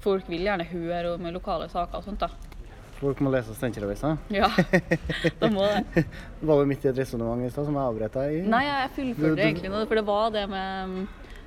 Folk 0.00 0.30
vil 0.32 0.46
gjerne 0.46 0.64
høre 0.64 1.10
om 1.12 1.26
lokale 1.28 1.66
saker 1.68 1.98
og 1.98 2.06
sånt, 2.06 2.22
da. 2.22 2.30
Folk 3.00 3.22
må 3.24 3.32
lese 3.32 3.54
Steinkjer-avisa. 3.56 4.12
Ja, 4.34 4.50
de 5.40 5.48
må 5.54 5.64
det. 5.64 6.04
Var 6.50 6.60
du 6.60 6.68
midt 6.68 6.84
i 6.84 6.90
et 6.90 6.98
resonnement 7.00 7.46
i 7.46 7.52
stad 7.52 7.68
som 7.68 7.78
jeg 7.78 7.92
avbrøt 7.92 8.18
deg 8.18 8.34
i? 8.36 8.42
Nei, 8.52 8.66
jeg 8.66 8.90
fullførte 8.98 9.46
egentlig 9.46 9.72
noe, 9.72 9.86
for 9.88 10.00
det 10.00 10.04
var 10.08 10.34
det 10.34 10.44
med 10.52 11.00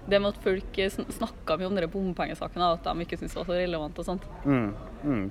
det 0.03 0.19
med 0.19 0.33
at 0.33 0.39
folk 0.43 0.79
snakka 1.13 1.55
mye 1.59 1.69
om 1.69 1.77
den 1.77 1.91
bompengesakene, 1.91 2.65
og 2.65 2.81
at 2.81 2.89
de 2.89 3.05
ikke 3.05 3.19
syntes 3.19 3.37
det 3.37 3.39
var 3.39 3.47
så 3.47 3.59
relevant 3.59 4.01
og 4.01 4.07
sånt. 4.07 4.25
Mm, 4.43 4.73
mm. 5.03 5.29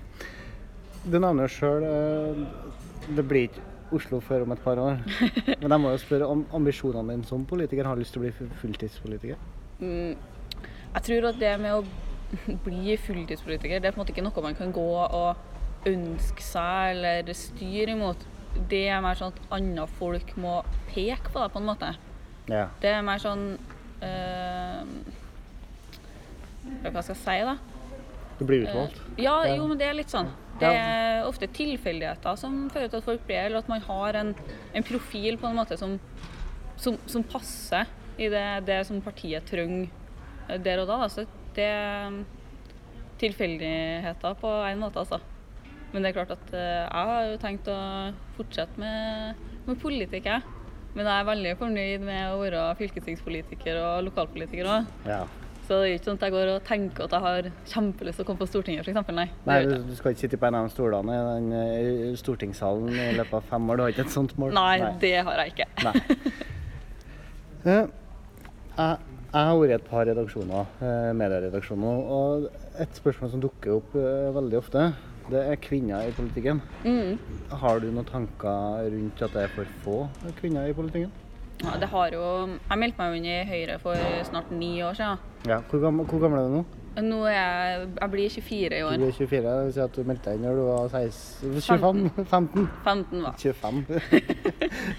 Du 1.03 1.19
nevner 1.19 1.45
jo 1.45 1.53
sjøl 1.59 2.47
det 3.11 3.25
blir 3.27 3.49
ikke 3.51 3.69
Oslo 3.93 4.23
før 4.25 4.47
om 4.47 4.55
et 4.55 4.63
par 4.65 4.79
år. 4.81 5.03
Men 5.61 5.75
jeg 5.75 5.81
må 5.83 5.91
jo 5.93 6.01
spørre 6.01 6.29
om 6.33 6.47
ambisjonene 6.57 7.13
dine 7.13 7.29
som 7.29 7.45
politiker. 7.45 7.85
Har 7.85 7.99
du 7.99 8.01
lyst 8.01 8.15
til 8.15 8.23
å 8.23 8.25
bli 8.25 8.49
fulltidspolitiker? 8.63 9.43
Mm, 9.83 10.15
jeg 10.95 11.05
tror 11.09 11.29
at 11.29 11.41
det 11.43 11.51
med 11.61 11.77
å 11.77 12.57
bli 12.65 12.97
fulltidspolitiker, 12.97 13.83
det 13.83 13.91
er 13.91 13.93
på 13.93 14.01
en 14.01 14.05
måte 14.07 14.15
ikke 14.15 14.25
noe 14.25 14.47
man 14.47 14.57
kan 14.57 14.73
gå 14.73 14.87
og 15.03 15.52
ønske 15.89 16.45
seg 16.45 16.97
eller 16.97 17.33
styre 17.37 17.95
imot. 17.97 18.27
Det 18.69 18.85
er 18.93 19.01
mer 19.05 19.17
sånn 19.19 19.33
at 19.33 19.55
andre 19.57 19.87
folk 19.99 20.35
må 20.41 20.59
peke 20.93 21.33
på 21.33 21.41
deg, 21.41 21.53
på 21.55 21.61
en 21.63 21.69
måte. 21.71 21.93
Ja. 22.51 22.67
Det 22.83 22.91
er 22.91 23.05
mer 23.07 23.21
sånn 23.23 23.45
øh, 24.03 24.81
Hva 26.83 27.03
skal 27.03 27.15
jeg 27.15 27.21
si, 27.23 27.37
da? 27.47 27.57
Du 28.39 28.45
blir 28.49 28.65
utvalgt? 28.67 28.99
Ja, 29.23 29.37
Ja. 29.47 29.55
jo, 29.57 29.67
men 29.71 29.79
det 29.79 29.87
er 29.89 29.95
litt 29.99 30.11
sånn. 30.13 30.31
Det 30.61 30.69
er 30.69 31.25
ofte 31.27 31.47
tilfeldigheter 31.51 32.37
som 32.39 32.69
fører 32.71 32.91
til 32.91 33.01
at 33.01 33.07
folk 33.07 33.25
blir, 33.27 33.47
eller 33.47 33.63
at 33.63 33.69
man 33.71 33.81
har 33.83 34.15
en, 34.21 34.35
en 34.75 34.85
profil 34.87 35.39
på 35.41 35.49
en 35.49 35.57
måte 35.57 35.79
som, 35.79 35.97
som, 36.77 36.99
som 37.07 37.23
passer 37.25 37.89
i 38.19 38.29
det, 38.31 38.45
det 38.69 38.83
som 38.87 39.01
partiet 39.03 39.47
trenger 39.49 39.89
eh, 40.49 40.59
der 40.63 40.83
og 40.83 40.91
da. 40.91 40.99
da. 41.03 41.09
Så 41.11 41.25
det 41.57 41.67
er 41.67 42.21
tilfeldigheter 43.23 44.35
på 44.41 44.51
en 44.69 44.83
måte, 44.83 45.03
altså. 45.03 45.21
Men 45.93 46.05
det 46.05 46.11
er 46.11 46.17
klart 46.17 46.33
at 46.35 46.57
eh, 46.57 46.83
jeg 46.87 47.13
har 47.13 47.29
jo 47.29 47.39
tenkt 47.43 47.69
å 47.69 47.79
fortsette 48.39 48.81
med, 48.81 49.47
med 49.67 49.81
politikk, 49.83 50.29
jeg. 50.29 50.59
Men 50.93 51.09
jeg 51.09 51.13
er 51.13 51.29
veldig 51.29 51.53
fornøyd 51.61 52.05
med 52.05 52.33
å 52.33 52.41
være 52.41 52.65
fylkestingspolitiker 52.81 53.79
og 53.81 54.09
lokalpolitiker 54.09 54.69
òg. 54.69 54.91
Ja. 55.09 55.23
Så 55.63 55.79
det 55.79 55.87
er 55.87 55.95
ikke 55.95 56.09
sånn 56.09 56.19
at 56.19 56.25
jeg 56.27 56.35
går 56.35 56.49
og 56.53 56.65
tenker 56.67 57.05
at 57.07 57.15
jeg 57.15 57.25
har 57.25 57.49
kjempelyst 57.71 58.19
til 58.19 58.25
å 58.25 58.29
komme 58.29 58.43
på 58.43 58.49
Stortinget, 58.51 58.89
f.eks. 58.89 59.13
Nei. 59.15 59.29
Nei, 59.47 59.59
du, 59.69 59.77
du 59.87 59.95
skal 59.97 60.13
ikke 60.13 60.25
sitte 60.25 60.41
på 60.41 60.49
en 60.49 60.59
av 60.59 60.67
de 60.67 60.75
stolene 60.75 61.15
i 61.15 61.23
den 61.29 61.55
eh, 61.61 62.19
stortingssalen 62.21 62.91
i 62.93 63.07
løpet 63.21 63.39
av 63.39 63.47
fem 63.53 63.71
år. 63.71 63.79
Du 63.79 63.85
har 63.85 63.95
ikke 63.95 64.05
et 64.09 64.17
sånt 64.17 64.35
mål? 64.41 64.57
Nei, 64.59 64.75
det 65.05 65.15
har 65.29 65.45
jeg 65.45 65.55
ikke. 65.55 65.69
Nei. 65.87 65.95
Eh, 67.63 67.85
jeg, 68.75 68.95
jeg 69.29 69.47
har 69.47 69.57
vært 69.61 69.71
i 69.71 69.75
et 69.77 69.85
par 69.87 70.09
redaksjoner, 70.09 70.71
medieredaksjoner, 71.15 72.01
og 72.17 72.81
et 72.83 72.97
spørsmål 72.99 73.31
som 73.31 73.45
dukker 73.45 73.77
opp 73.77 73.95
veldig 73.95 74.59
ofte, 74.59 74.89
det 75.33 75.43
er 75.49 75.59
kvinner 75.63 76.07
i 76.09 76.15
politikken. 76.17 76.63
Mm. 76.85 77.19
Har 77.63 77.81
du 77.81 77.89
noen 77.91 78.09
tanker 78.09 78.89
rundt 78.93 79.23
at 79.25 79.35
det 79.35 79.47
er 79.47 79.55
for 79.57 79.77
få 79.85 79.99
kvinner 80.41 80.69
i 80.69 80.77
politikken? 80.77 81.13
Ja, 81.63 81.77
det 81.79 81.89
har 81.93 82.11
jo 82.11 82.23
Jeg 82.49 82.79
meldte 82.81 82.99
meg 82.99 83.19
inn 83.21 83.27
i 83.29 83.35
Høyre 83.47 83.77
for 83.83 84.07
snart 84.27 84.51
ni 84.51 84.75
år 84.83 84.97
siden. 84.99 85.21
Ja. 85.47 85.61
Hvor 85.71 85.83
gammel, 85.83 86.07
hvor 86.11 86.23
gammel 86.23 86.41
er 86.41 86.49
du 86.49 86.57
nå? 86.57 86.63
Nå 87.03 87.19
er 87.25 87.37
jeg 87.37 87.89
Jeg 88.01 88.11
blir 88.13 88.35
24 88.37 88.79
i 88.79 88.83
år. 88.83 88.97
Du 88.99 89.05
blir 89.07 89.17
24. 89.17 89.43
Det 89.43 89.65
vil 89.65 89.73
si 89.77 89.83
at 89.85 89.97
du 89.97 90.09
meldte 90.09 90.31
deg 90.31 90.41
inn 90.41 90.47
når 90.49 90.59
du 90.59 90.63
var 90.67 90.89
16, 90.89 91.61
25? 91.61 92.27
15? 92.31 92.69
15 92.85 93.23
var 93.23 93.37
25. 93.39 93.83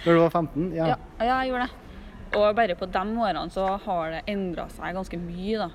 når 0.06 0.12
du 0.14 0.20
var 0.20 0.30
15? 0.30 0.70
Ja. 0.78 0.88
Ja, 0.94 0.98
ja, 1.20 1.40
jeg 1.42 1.52
gjorde 1.52 1.68
det. 1.68 1.80
Og 2.34 2.56
bare 2.58 2.76
på 2.76 2.90
de 2.90 3.04
årene 3.28 3.50
så 3.54 3.68
har 3.86 4.16
det 4.16 4.22
endra 4.34 4.66
seg 4.74 4.96
ganske 4.98 5.20
mye, 5.22 5.68
da. 5.68 5.70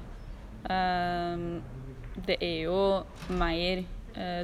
Ehm, 0.74 1.60
det 2.26 2.36
er 2.42 2.64
jo 2.64 2.80
mer 3.38 3.84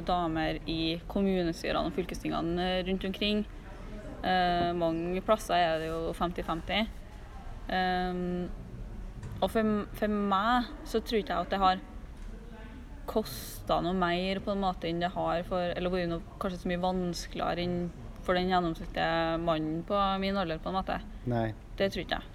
damer 0.07 0.59
i 0.69 0.97
kommunestyrene 1.11 1.89
og 1.89 1.95
fylkestingene 1.97 2.67
eh, 2.79 2.83
rundt 2.87 3.07
omkring. 3.09 3.43
Eh, 4.25 4.69
mange 4.77 5.23
plasser 5.25 5.57
er 5.59 5.81
det 5.83 5.89
jo 5.89 6.13
50-50. 6.17 6.87
Ehm, 7.75 8.47
og 9.41 9.49
for, 9.51 9.75
for 9.97 10.15
meg 10.31 10.71
så 10.87 11.01
tror 11.01 11.21
ikke 11.21 11.33
jeg 11.35 11.47
at 11.47 11.53
det 11.53 11.61
har 11.61 11.83
kosta 13.09 13.79
noe 13.85 13.93
mer 13.97 14.39
på 14.41 14.53
en 14.53 14.63
måte 14.63 14.89
enn 14.89 15.01
det 15.01 15.11
har 15.13 15.43
for 15.45 15.61
Eller 15.61 15.93
vært 15.93 16.09
noe 16.09 16.37
kanskje 16.41 16.63
så 16.63 16.69
mye 16.71 16.81
vanskeligere 16.81 17.65
enn 17.65 17.75
for 18.25 18.37
den 18.37 18.49
gjennomsnittlige 18.49 19.37
mannen 19.45 19.83
på 19.85 19.97
min 20.23 20.37
alder, 20.41 20.57
på 20.57 20.71
en 20.71 20.77
måte. 20.79 20.97
Nei. 21.29 21.51
Det 21.77 21.91
tror 21.93 22.05
ikke 22.05 22.17
jeg. 22.17 22.31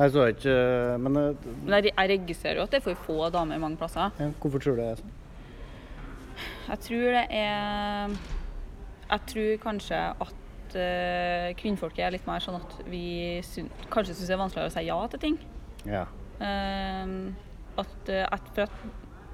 Jeg 0.00 0.12
så 0.14 0.26
ikke 0.30 0.52
Men 1.02 1.16
eh, 1.18 1.48
Men 1.64 1.74
jeg, 1.74 1.90
jeg 1.90 2.10
registrerer 2.14 2.60
jo 2.60 2.68
at 2.68 2.74
det 2.74 2.78
er 2.78 2.84
for 2.84 3.06
få 3.08 3.30
damer 3.34 3.58
mange 3.58 3.80
plasser. 3.80 4.12
ja, 4.20 4.30
hvorfor 4.40 4.62
tror 4.62 4.78
du 4.78 4.82
det 4.84 4.92
er 4.92 5.02
sånn? 5.02 5.16
Jeg 6.70 6.82
tror 6.86 7.16
det 7.16 7.24
er 7.34 8.14
Jeg 9.10 9.26
tror 9.32 9.56
kanskje 9.64 10.00
at 10.22 10.76
uh, 10.78 11.48
kvinnfolket 11.58 12.04
er 12.06 12.14
litt 12.14 12.28
mer 12.30 12.42
sånn 12.44 12.60
at 12.60 12.76
vi 12.86 13.40
syn, 13.42 13.66
kanskje 13.90 14.14
syns 14.14 14.30
det 14.30 14.36
er 14.36 14.42
vanskeligere 14.44 14.70
å 14.70 14.74
si 14.76 14.86
ja 14.86 14.98
til 15.10 15.22
ting. 15.24 15.38
Ja. 15.88 16.04
Uh, 16.38 17.32
at, 17.80 18.10
eh, 18.12 18.26
at, 18.26 18.48
for 18.54 18.66
at, 18.66 18.80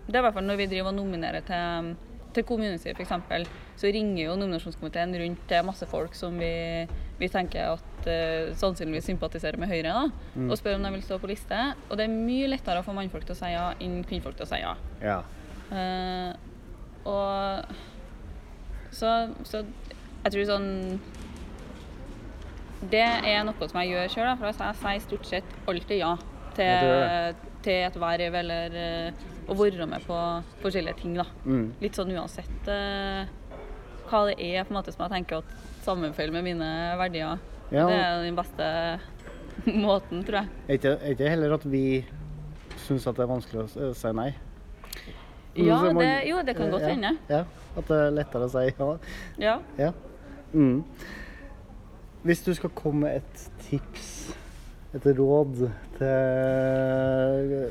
det 0.07 0.15
er 0.17 0.23
i 0.23 0.25
hvert 0.27 0.37
fall 0.37 0.47
når 0.47 0.61
vi 0.61 0.69
driver 0.71 0.93
og 0.93 0.99
nominerer 1.01 1.45
til, 1.45 1.93
til 2.37 2.45
kommunestyret 2.47 3.01
f.eks., 3.01 3.53
så 3.81 3.93
ringer 3.93 4.23
jo 4.23 4.37
nominasjonskomiteen 4.39 5.15
rundt 5.21 5.45
til 5.51 5.67
masse 5.67 5.89
folk 5.91 6.15
som 6.17 6.37
vi, 6.41 6.87
vi 7.21 7.31
tenker 7.33 7.75
at 7.75 8.09
uh, 8.09 8.53
sannsynligvis 8.57 9.11
sympatiserer 9.13 9.61
med 9.61 9.73
Høyre, 9.73 9.93
da, 9.93 10.27
Mm. 10.37 10.51
og 10.53 10.59
spør 10.61 10.77
om 10.77 10.85
de 10.85 10.97
vil 10.97 11.05
stå 11.05 11.17
på 11.21 11.31
liste. 11.31 11.63
Og 11.91 11.97
det 11.97 12.05
er 12.07 12.13
mye 12.13 12.49
lettere 12.49 12.81
å 12.81 12.87
få 12.87 12.97
mannfolk 12.97 13.25
til 13.29 13.37
å 13.37 13.41
si 13.45 13.53
ja 13.53 13.71
enn 13.81 14.03
kvinnfolk 14.09 14.37
til 14.37 14.45
å 14.45 14.51
si 14.51 14.61
ja. 14.61 14.77
ja. 15.05 15.21
Eh, 15.73 16.56
og 17.07 17.75
så, 18.97 19.13
så 19.45 19.63
jeg 20.27 20.33
tror 20.33 20.47
sånn 20.49 20.71
Det 22.91 23.03
er 23.03 23.45
noe 23.47 23.69
som 23.69 23.81
jeg 23.83 23.93
gjør 23.93 24.13
sjøl, 24.13 24.31
for 24.41 24.51
jeg 24.51 24.79
sier 24.81 25.05
stort 25.05 25.31
sett 25.31 25.57
alltid 25.69 26.01
ja 26.01 26.15
til, 26.57 27.41
til 27.65 27.83
et 27.85 27.99
verv 28.01 28.37
eller 28.41 28.77
eh, 28.81 29.25
å 29.47 29.57
være 29.59 29.87
med 29.89 30.05
på 30.07 30.21
forskjellige 30.63 31.01
ting. 31.03 31.17
da. 31.19 31.27
Mm. 31.45 31.67
Litt 31.83 31.99
sånn 31.99 32.13
uansett 32.17 32.71
uh, 32.71 33.29
hva 34.09 34.23
det 34.31 34.39
er 34.41 34.65
på 34.65 34.73
en 34.73 34.79
måte 34.79 34.95
som 34.95 35.05
jeg 35.07 35.15
tenker 35.19 35.43
at 35.43 35.53
sammenfaller 35.85 36.35
med 36.35 36.47
mine 36.49 36.71
verdier. 36.99 37.43
Ja, 37.71 37.87
Det 37.87 37.99
er 37.99 38.25
den 38.25 38.39
beste 38.39 38.67
måten, 39.87 40.25
tror 40.27 40.43
jeg. 40.43 40.53
Er 40.67 40.81
ikke, 40.81 40.97
ikke 41.13 41.31
heller 41.31 41.57
at 41.59 41.69
vi 41.69 41.87
syns 42.87 43.07
at 43.07 43.19
det 43.19 43.27
er 43.27 43.33
vanskelig 43.33 43.65
å 43.67 43.93
si 43.99 44.13
nei? 44.15 44.31
Ja, 45.57 45.79
man- 45.83 46.03
det, 46.03 46.29
jo, 46.29 46.41
det 46.47 46.57
kan 46.57 46.71
godt 46.71 46.89
hende. 46.89 47.13
Ja, 47.29 47.45
at 47.77 47.89
det 47.89 47.97
er 47.97 48.11
lettere 48.11 48.45
å 48.45 48.51
si 48.53 48.65
ja. 48.69 48.99
Ja. 49.39 49.59
ja. 49.79 49.93
Mm. 50.53 50.85
Hvis 52.27 52.43
du 52.43 52.55
skal 52.55 52.71
komme 52.75 53.07
med 53.07 53.17
et 53.23 53.51
tips, 53.69 54.35
et 54.97 55.07
råd 55.07 55.69
til 55.99 56.07
eh, 56.07 57.71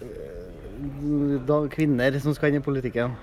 da, 1.48 1.58
kvinner 1.72 2.20
som 2.22 2.36
skal 2.36 2.54
inn 2.54 2.62
i 2.62 2.66
politikken, 2.66 3.16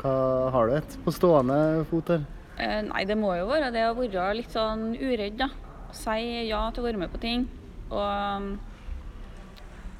hva 0.00 0.14
har 0.52 0.68
du 0.68 0.76
et 0.78 0.96
på 1.04 1.12
stående 1.14 1.58
fot 1.90 2.12
her? 2.12 2.24
Eh, 2.58 2.80
nei, 2.86 3.04
det 3.08 3.16
må 3.18 3.32
jo 3.34 3.48
være 3.50 3.72
det 3.74 3.86
å 3.88 3.96
være 3.98 4.36
litt 4.38 4.52
sånn 4.54 4.92
uredd, 4.94 5.38
da. 5.40 5.48
Si 5.94 6.18
ja 6.48 6.70
til 6.74 6.84
å 6.84 6.86
være 6.86 7.00
med 7.00 7.10
på 7.12 7.20
ting. 7.22 7.48
Og 7.90 8.04
um, 8.04 8.46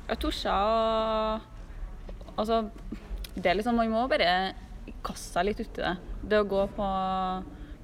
jeg 0.09 0.23
torde 0.23 0.55
å 0.55 1.41
Altså, 2.35 2.65
det 3.35 3.51
er 3.51 3.59
liksom 3.59 3.77
Man 3.77 3.93
må 3.93 4.07
bare 4.11 4.55
kaste 5.05 5.33
seg 5.35 5.49
litt 5.49 5.61
uti 5.61 5.81
det. 5.81 5.95
Det 6.25 6.41
å 6.41 6.49
gå 6.49 6.65
på, 6.77 6.89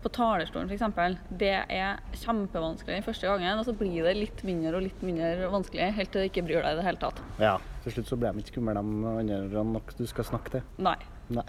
på 0.04 0.12
talerstolen, 0.16 0.70
f.eks., 0.70 1.16
det 1.40 1.54
er 1.64 2.00
kjempevanskelig 2.22 3.00
første 3.06 3.28
gangen. 3.28 3.60
Og 3.60 3.66
så 3.68 3.74
blir 3.76 4.06
det 4.06 4.16
litt 4.18 4.44
mindre 4.46 4.76
og 4.78 4.86
litt 4.86 5.04
mindre 5.04 5.50
vanskelig, 5.52 5.90
helt 5.96 6.12
til 6.14 6.24
du 6.24 6.30
ikke 6.30 6.44
bryr 6.46 6.62
deg 6.62 6.76
i 6.76 6.80
det 6.80 6.86
hele 6.86 7.02
tatt. 7.02 7.22
Ja, 7.42 7.56
til 7.84 7.96
slutt 7.96 8.12
så 8.12 8.20
blir 8.20 8.36
de 8.36 8.44
ikke 8.44 8.54
skumle, 8.54 8.76
de 8.76 9.40
andre 9.40 9.64
nok 9.74 9.96
du 9.98 10.04
skal 10.10 10.28
snakke 10.28 10.58
til. 10.58 10.68
Nei. 10.82 10.98
Nei. 11.32 11.46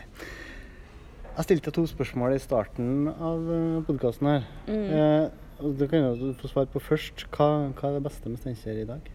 Jeg 1.32 1.48
stilte 1.48 1.72
to 1.72 1.86
spørsmål 1.88 2.36
i 2.36 2.42
starten 2.44 3.08
av 3.12 3.46
podkasten 3.88 4.28
her. 4.28 4.50
Eh, 4.68 5.30
og 5.62 5.78
det 5.80 5.88
kan 5.92 6.10
du 6.20 6.32
få 6.42 6.50
svar 6.52 6.68
på 6.74 6.82
først. 6.84 7.24
Hva, 7.32 7.70
hva 7.72 7.92
er 7.92 8.00
det 8.00 8.06
beste 8.10 8.30
med 8.30 8.42
Steinkjer 8.42 8.82
i 8.82 8.88
dag? 8.90 9.12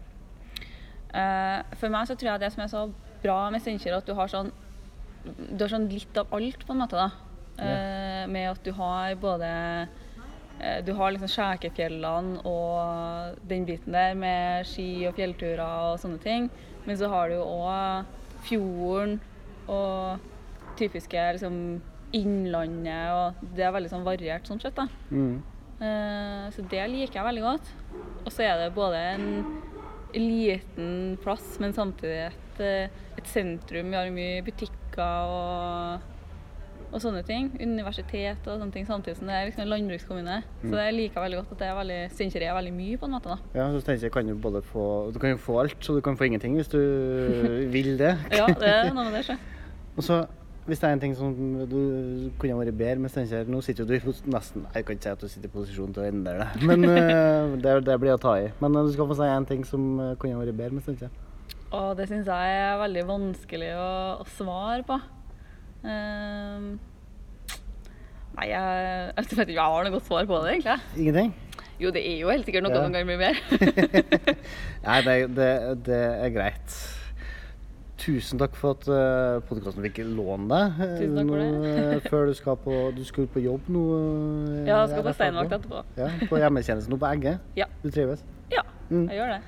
Eh, 1.13 1.75
for 1.77 1.93
meg 1.93 2.07
så 2.09 2.15
tror 2.17 2.33
jeg 2.33 2.41
det 2.41 2.49
som 2.55 2.63
er 2.65 2.71
så 2.71 2.87
bra 3.21 3.37
med 3.53 3.61
Steinkjer, 3.61 3.99
at 3.99 4.07
du 4.07 4.15
har 4.17 4.31
sånn 4.31 4.49
Du 5.25 5.63
har 5.63 5.69
sånn 5.71 5.89
litt 5.91 6.17
av 6.17 6.27
alt, 6.33 6.65
på 6.67 6.73
en 6.73 6.81
måte. 6.83 6.95
da. 6.95 7.11
Eh, 7.57 8.27
med 8.29 8.51
at 8.51 8.63
du 8.63 8.71
har 8.77 9.15
både 9.15 9.47
eh, 10.61 10.81
Du 10.85 10.93
har 10.93 11.11
liksom 11.11 11.27
Skjækefjellene 11.33 12.43
og 12.45 13.39
den 13.49 13.65
biten 13.65 13.93
der 13.93 14.13
med 14.13 14.65
ski 14.69 15.07
og 15.09 15.15
fjellturer 15.17 15.91
og 15.91 15.99
sånne 15.99 16.21
ting. 16.21 16.49
Men 16.85 16.97
så 16.97 17.09
har 17.09 17.29
du 17.29 17.35
òg 17.41 18.05
fjorden 18.47 19.19
og 19.67 20.19
typiske 20.77 21.17
liksom 21.33 21.81
Innlandet, 22.15 23.09
og 23.11 23.47
det 23.57 23.65
er 23.67 23.73
veldig 23.75 23.89
sånn 23.91 24.05
variert 24.05 24.47
sånn 24.47 24.61
sett. 24.61 24.75
da. 24.77 24.87
Mm. 25.11 25.41
Eh, 25.81 26.45
Så 26.55 26.63
det 26.69 26.85
liker 26.89 27.19
jeg 27.19 27.25
veldig 27.27 27.43
godt. 27.43 27.73
Og 28.25 28.31
så 28.31 28.45
er 28.47 28.57
det 28.61 28.75
både 28.75 28.95
en 28.95 29.61
liten 30.15 31.17
plass, 31.21 31.57
men 31.59 31.73
samtidig 31.73 32.29
et, 32.31 32.59
eh, 32.63 32.89
et 33.17 33.27
sentrum. 33.27 33.89
Vi 33.91 33.95
har 33.97 34.09
mye 34.09 34.41
butikker 34.97 35.31
og, 35.31 35.99
og 36.91 37.01
sånne 37.03 37.23
ting. 37.27 37.51
Universitet 37.61 38.47
og 38.47 38.59
sånne 38.61 38.73
ting, 38.73 38.87
samtidig 38.87 39.17
som 39.17 39.27
det 39.29 39.35
er 39.35 39.49
liksom 39.49 39.65
en 39.65 39.71
landbrukskommune. 39.73 40.39
Så 40.63 40.73
det 40.73 40.87
liker 40.95 41.19
jeg 41.19 41.25
veldig 41.25 41.41
godt 41.41 41.51
at 41.51 41.59
det 41.59 41.67
er 41.67 41.77
veldig, 41.81 41.99
Steinkjer 42.15 42.47
er 42.47 42.57
veldig 42.57 42.73
mye, 42.73 42.97
på 42.97 43.05
en 43.05 43.11
måte. 43.17 43.35
da. 43.35 43.37
Ja, 43.59 43.69
så 43.73 43.83
Steinkjer 43.83 44.13
kan 44.13 44.27
du 44.27 44.35
både 44.35 44.61
få 44.61 45.11
Du 45.13 45.19
kan 45.19 45.29
jo 45.35 45.37
få 45.37 45.59
alt, 45.59 45.77
så 45.81 45.95
du 45.95 46.01
kan 46.01 46.17
få 46.17 46.23
ingenting 46.23 46.55
hvis 46.55 46.67
du 46.67 46.79
vil 47.75 47.97
det. 47.99 48.17
Ja, 48.31 48.47
det 48.47 48.73
er 48.73 48.93
noe 48.93 49.09
med 49.09 49.19
det, 49.19 49.25
sjø. 49.29 49.37
Og 49.97 50.03
så, 50.03 50.25
hvis 50.67 50.79
det 50.79 50.89
er 50.89 50.93
en 50.93 50.99
ting 50.99 51.15
som 51.17 51.31
du 51.69 52.29
kunne 52.39 52.57
vært 52.59 52.77
bedre 52.77 53.01
med 53.01 53.09
Steinkjer 53.09 53.47
Nå 53.49 53.61
sitter 53.65 53.83
jo 53.83 53.97
du 53.97 54.11
nesten 54.29 54.65
Jeg 54.75 54.85
kan 54.85 54.97
ikke 54.97 55.07
si 55.07 55.09
at 55.09 55.21
du 55.23 55.27
sitter 55.31 55.49
i 55.49 55.53
posisjon 55.53 55.93
til 55.95 56.03
å 56.03 56.09
endre 56.11 56.35
det, 56.43 56.67
men 56.67 56.85
eh, 56.91 57.55
det, 57.63 57.79
det 57.87 57.95
blir 58.01 58.13
å 58.13 58.21
ta 58.21 58.35
i. 58.41 58.51
Men 58.61 58.75
eh, 58.75 58.85
du 58.85 58.93
skal 58.93 59.09
få 59.09 59.17
si 59.17 59.31
en 59.31 59.47
ting 59.49 59.63
som 59.65 59.87
eh, 59.99 60.13
kunne 60.21 60.37
vært 60.41 60.59
bedre 60.59 60.77
med 60.77 60.85
Steinkjer. 60.85 61.13
Og 61.75 61.97
det 61.99 62.07
syns 62.07 62.27
jeg 62.29 62.51
er 62.61 62.77
veldig 62.79 63.03
vanskelig 63.09 63.71
å, 63.75 63.89
å 64.23 64.25
svare 64.37 64.83
på. 64.87 64.95
Ehm, 65.87 66.69
nei, 68.37 68.47
jeg, 68.53 68.77
jeg 69.11 69.17
vet 69.17 69.33
ikke 69.35 69.57
jeg 69.57 69.73
har 69.75 69.83
noe 69.87 69.95
godt 69.97 70.07
svar 70.07 70.29
på 70.29 70.39
det, 70.45 70.53
egentlig. 70.55 70.77
Ingenting? 71.03 71.33
Jo, 71.77 71.91
det 71.93 72.01
er 72.09 72.15
jo 72.23 72.29
helt 72.31 72.47
sikkert 72.47 72.63
noe 72.65 72.73
Ja. 72.73 72.85
som 72.85 72.93
kan 72.95 73.05
bli 73.05 73.17
mer. 73.19 73.35
Nei, 74.87 75.01
det, 75.05 75.17
det, 75.37 75.49
det 75.85 75.99
er 76.23 76.31
greit. 76.33 76.77
Tusen 78.01 78.39
takk 78.39 78.55
for 78.55 78.77
at 78.77 78.87
uh, 78.87 79.43
podkasten 79.49 79.83
fikk 79.83 79.99
låne 80.07 80.47
deg. 80.47 80.79
eh, 80.85 80.95
Tusen 81.01 81.17
takk 81.19 81.29
for 81.33 81.43
det. 81.43 81.75
eh, 81.83 82.07
før 82.07 82.27
du 82.29 82.33
skal 82.37 82.57
på 82.63 82.75
Du 82.95 83.01
skal 83.05 83.27
på 83.33 83.41
jobb 83.43 83.67
nå? 83.73 83.83
eh, 83.97 84.69
Ja, 84.69 84.79
jeg 84.85 84.93
skal 84.93 85.05
på 85.09 85.13
steinvakt 85.17 85.55
etterpå. 85.57 85.81
etterpå. 85.83 85.99
Ja, 85.99 86.27
på 86.31 86.39
hjemmetjenesten 86.41 86.93
nå 86.95 86.99
på 87.01 87.09
Egge. 87.11 87.35
Ja. 87.59 87.67
Du 87.83 87.89
trives? 87.91 88.23
Ja, 88.53 88.63
Mm. 88.87 89.09
jeg 89.11 89.17
gjør 89.19 89.33
det. 89.35 89.41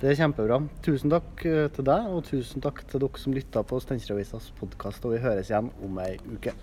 Det 0.00 0.10
er 0.10 0.16
kjempebra. 0.18 0.56
Tusen 0.82 1.12
takk 1.12 1.44
eh, 1.46 1.66
til 1.74 1.86
deg, 1.86 2.08
og 2.10 2.24
tusen 2.26 2.64
takk 2.64 2.82
til 2.90 3.04
dere 3.04 3.20
som 3.22 3.36
lytta 3.36 3.62
på 3.62 3.78
Steinkjer 3.78 4.16
Avisas 4.16 4.50
podkast. 4.58 5.06
Og 5.06 5.14
vi 5.14 5.22
høres 5.22 5.52
igjen 5.52 5.70
om 5.86 6.00
ei 6.02 6.16
uke. 6.34 6.56